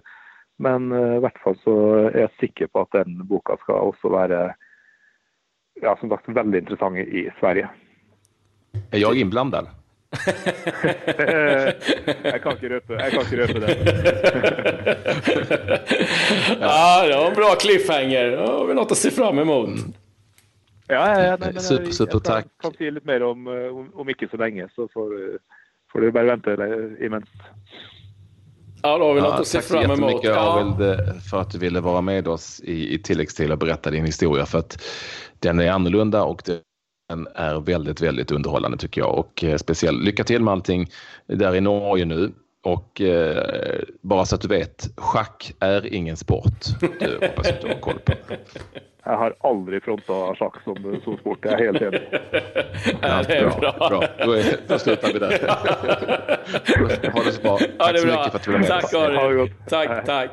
men 0.60 0.90
i 0.94 1.20
hvert 1.24 1.38
fall 1.44 1.58
så 1.64 1.76
er 2.06 2.24
jeg 2.26 2.36
sikker 2.40 2.72
på 2.72 2.86
at 2.86 2.96
den 3.02 3.20
boka 3.28 3.58
skal 3.64 3.92
også 3.92 4.12
være 4.12 4.40
ja, 5.82 5.96
som 6.00 6.10
sagt, 6.12 6.28
veldig 6.28 6.62
interessant 6.62 6.98
i 7.00 7.26
Sverige. 7.40 7.68
Er 8.92 9.02
jeg 9.02 9.22
innblandet? 9.22 9.70
jeg 12.30 12.40
kan 12.42 12.56
ikke 12.56 12.68
røpe, 12.72 12.96
jeg 12.98 13.10
kan 13.12 13.20
ikke 13.22 13.38
røpe 13.40 13.58
det. 13.62 13.70
ja, 16.64 17.06
det 17.06 17.14
var 17.14 17.26
en 17.28 17.36
bra 17.38 17.50
cliffhanger. 17.62 18.26
Det 18.34 18.42
har 18.42 18.66
vi 18.66 18.74
noe 18.80 18.90
å 18.90 18.98
se 18.98 19.10
fram 19.14 19.38
imot. 19.44 19.70
Ja, 20.90 21.04
ja, 21.06 21.20
ja 21.28 21.36
nei, 21.38 21.52
men, 21.54 21.62
super, 21.62 21.92
super, 21.94 22.18
jeg, 22.26 22.48
jeg 22.50 22.64
kan 22.66 22.74
si 22.74 22.90
litt 22.90 23.06
mer 23.06 23.22
om, 23.22 23.46
om, 23.46 23.86
om 24.02 24.10
ikke 24.10 24.26
så 24.32 24.40
lenge, 24.42 24.66
så 24.74 24.88
får, 24.90 25.14
får 25.92 25.98
du 26.02 26.06
bare 26.16 26.32
vente 26.32 26.50
imens. 27.06 27.30
Ja, 28.82 28.98
då 28.98 29.04
har 29.04 29.14
vi 29.14 29.20
något 29.20 29.30
ja, 29.30 29.40
att 29.40 29.46
se 29.46 29.60
fram 29.60 29.90
emot. 29.90 30.22
takk 30.22 30.34
så 30.34 30.64
mye, 30.78 30.96
ja. 30.96 31.14
för 31.30 31.40
att 31.40 31.50
du 31.50 31.58
ville 31.58 31.80
vara 31.80 32.00
med 32.00 32.28
oss 32.28 32.60
i, 32.64 32.94
i 32.94 32.98
til 32.98 33.52
å 33.52 33.56
berätta 33.56 33.90
din 33.90 34.04
historia. 34.04 34.46
För 34.46 34.58
att 34.58 34.82
den 35.38 35.60
är 35.60 35.70
annorlunda 35.70 36.22
och 36.22 36.42
det 36.44 36.60
är 37.34 37.60
väldigt, 37.60 38.00
väldigt 38.00 38.30
underhållande 38.30 38.78
tycker 38.78 39.00
jag 39.00 39.18
och 39.18 39.44
eh, 39.44 39.56
speciellt 39.56 40.04
lycka 40.04 40.24
till 40.24 40.42
med 40.42 40.52
allting 40.52 40.90
där 41.26 41.54
i 41.54 41.60
Norge 41.60 42.04
nu. 42.04 42.32
Och 42.62 43.00
eh, 43.00 43.82
bara 44.00 44.24
så 44.24 44.34
att 44.34 44.40
du 44.40 44.48
vet, 44.48 44.88
schack 44.96 45.54
är 45.60 45.94
ingen 45.94 46.16
sport. 46.16 46.64
Det 47.00 47.26
hoppas 47.26 47.48
att 47.48 47.60
du 47.60 47.68
har 47.68 47.80
koll 47.80 47.98
på. 47.98 48.12
Jeg 49.06 49.16
har 49.16 49.32
aldri 49.48 49.78
fronta 49.80 50.16
sjakk 50.36 50.58
som, 50.64 50.76
som 51.04 51.16
sport, 51.18 51.44
jeg 51.44 51.52
er 51.52 51.70
helt 51.70 51.82
enig. 51.82 52.00
Ja, 53.02 53.22
det 53.26 53.36
är 53.36 53.60
bra. 53.60 53.72
bra. 53.88 54.02
är, 54.36 54.68
då 54.68 54.78
slutar 54.78 55.12
vi 55.12 55.18
där. 55.18 55.48
ha 57.12 57.24
det 57.24 57.32
så 57.32 57.42
bra. 57.42 57.58
Tack 57.78 57.98
så 57.98 58.06
mycket 58.06 58.30
för 58.30 58.36
att 58.36 58.42
du 58.42 58.52
var 58.52 58.58
med. 58.58 58.68
Tack 58.68 58.94
Ari. 58.94 59.52
Tack, 59.68 60.04
tack. 60.06 60.30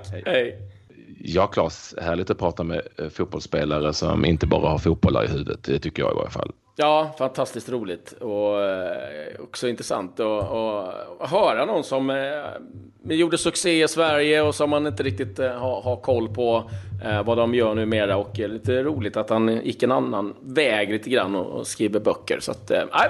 Ja, 1.20 1.48
Claes, 1.48 1.96
härligt 2.02 2.30
att 2.30 2.38
prata 2.38 2.64
med 2.64 2.82
eh, 2.98 3.10
fotbollsspelare 3.10 3.94
som 3.94 4.26
inte 4.26 4.48
bara 4.48 4.70
har 4.70 4.78
fotbollar 4.78 5.26
i 5.26 5.28
huvudet. 5.28 5.64
Det 5.64 5.80
tycker 5.80 6.04
jag 6.04 6.12
i 6.12 6.16
varje 6.16 6.30
fall. 6.30 6.52
Ja, 6.80 7.16
fantastiskt 7.18 7.70
roligt 7.70 8.12
och 8.12 8.64
eh, 8.64 9.40
också 9.40 9.68
intressant 9.68 10.20
att, 10.20 11.30
höra 11.30 11.66
någon 11.66 11.84
som 11.84 12.10
eh, 12.10 13.16
gjorde 13.16 13.38
succé 13.38 13.84
i 13.84 13.88
Sverige 13.88 14.42
och 14.42 14.56
som 14.56 14.70
man 14.70 14.88
inte 14.88 15.04
riktigt 15.04 15.40
eh, 15.40 15.52
har, 15.52 15.82
har 15.82 15.96
koll 15.96 16.30
på 16.30 16.70
eh, 17.06 17.24
vad 17.24 17.38
de 17.38 17.56
gör 17.56 17.76
numera 17.76 18.18
och 18.18 18.40
lite 18.40 18.84
roligt 18.84 19.18
att 19.18 19.30
han 19.30 19.62
gick 19.64 19.84
en 19.84 19.92
annan 19.92 20.36
väg 20.42 20.92
lite 20.92 21.10
grann 21.10 21.36
och, 21.36 21.46
och 21.46 21.68
skriver 21.68 22.00
böcker. 22.00 22.40
Så 22.40 22.52
att, 22.52 22.68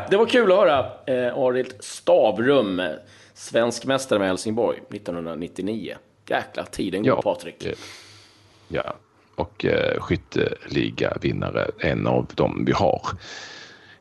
det 0.09 0.17
var 0.17 0.25
kul 0.25 0.51
att 0.51 0.57
höra 0.57 0.85
Arild 1.35 1.73
Stavrum, 1.79 2.81
svensk 3.33 3.85
mästare 3.85 4.19
med 4.19 4.27
Helsingborg 4.27 4.77
1999. 4.77 5.95
Jäkla 6.29 6.65
tiden 6.65 7.03
går 7.03 7.15
ja. 7.15 7.21
Patrik. 7.21 7.67
Ja, 8.67 8.95
och 9.35 9.65
eh, 9.65 9.99
skytteliga-vinnare, 9.99 11.71
en 11.79 12.07
av 12.07 12.27
dem 12.35 12.65
vi 12.65 12.71
har 12.71 13.01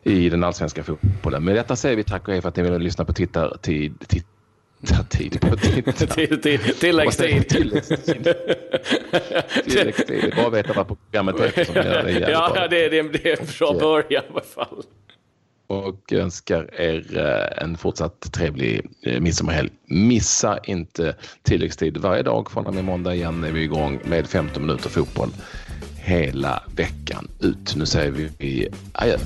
i 0.03 0.29
den 0.29 0.45
allsvenska 0.45 0.85
fotbollen. 0.85 1.45
Med 1.45 1.55
detta 1.55 1.77
säger 1.77 1.97
vi 1.97 2.05
tack 2.05 2.29
och 2.29 2.33
hej 2.33 2.43
för 2.43 2.49
att 2.49 2.57
ni 2.57 2.63
ville 2.63 2.79
lyssna 2.79 3.05
på 3.05 3.13
tittartid. 3.13 4.09
Tid 5.09 5.41
på 5.41 5.57
tittar. 5.57 6.73
Tilläggstid. 6.81 7.49
Tilläggstid. 7.49 8.35
Tilläggstid. 9.65 10.35
Bara 10.37 10.51
veta 10.51 10.73
vad 10.73 10.87
programmet 10.87 11.41
heter 11.41 11.65
som 11.65 11.75
gör 11.75 12.03
det 12.03 12.11
Ja. 12.31 12.67
Det, 12.71 12.85
är, 12.85 12.91
det 12.91 12.99
är 12.99 13.41
en 13.41 13.47
bra 13.59 13.73
början 13.81 14.13
i 14.13 14.17
alla 14.17 14.41
fall. 14.41 14.83
Och 15.67 16.13
önskar 16.13 16.81
er 16.81 17.17
eh, 17.17 17.63
en 17.65 17.77
fortsatt 17.77 18.33
trevlig 18.33 18.87
eh, 19.03 19.21
midsommarhelg. 19.21 19.71
Missa 19.87 20.59
inte 20.65 21.15
tilläggstid 21.43 21.97
varje 21.97 22.23
dag 22.23 22.51
från 22.51 22.67
och 22.67 22.75
med 22.75 22.85
måndag 22.85 23.15
igen 23.15 23.45
är 23.45 23.53
vi 23.53 23.63
igång 23.63 24.01
med 24.05 24.27
15 24.27 24.63
minuter 24.67 24.89
fotboll 24.89 25.31
hela 25.97 26.63
veckan 26.77 27.29
ut. 27.41 27.77
Nu 27.77 27.87
säger 27.87 28.31
vi 28.39 28.69
adjö. 28.93 29.17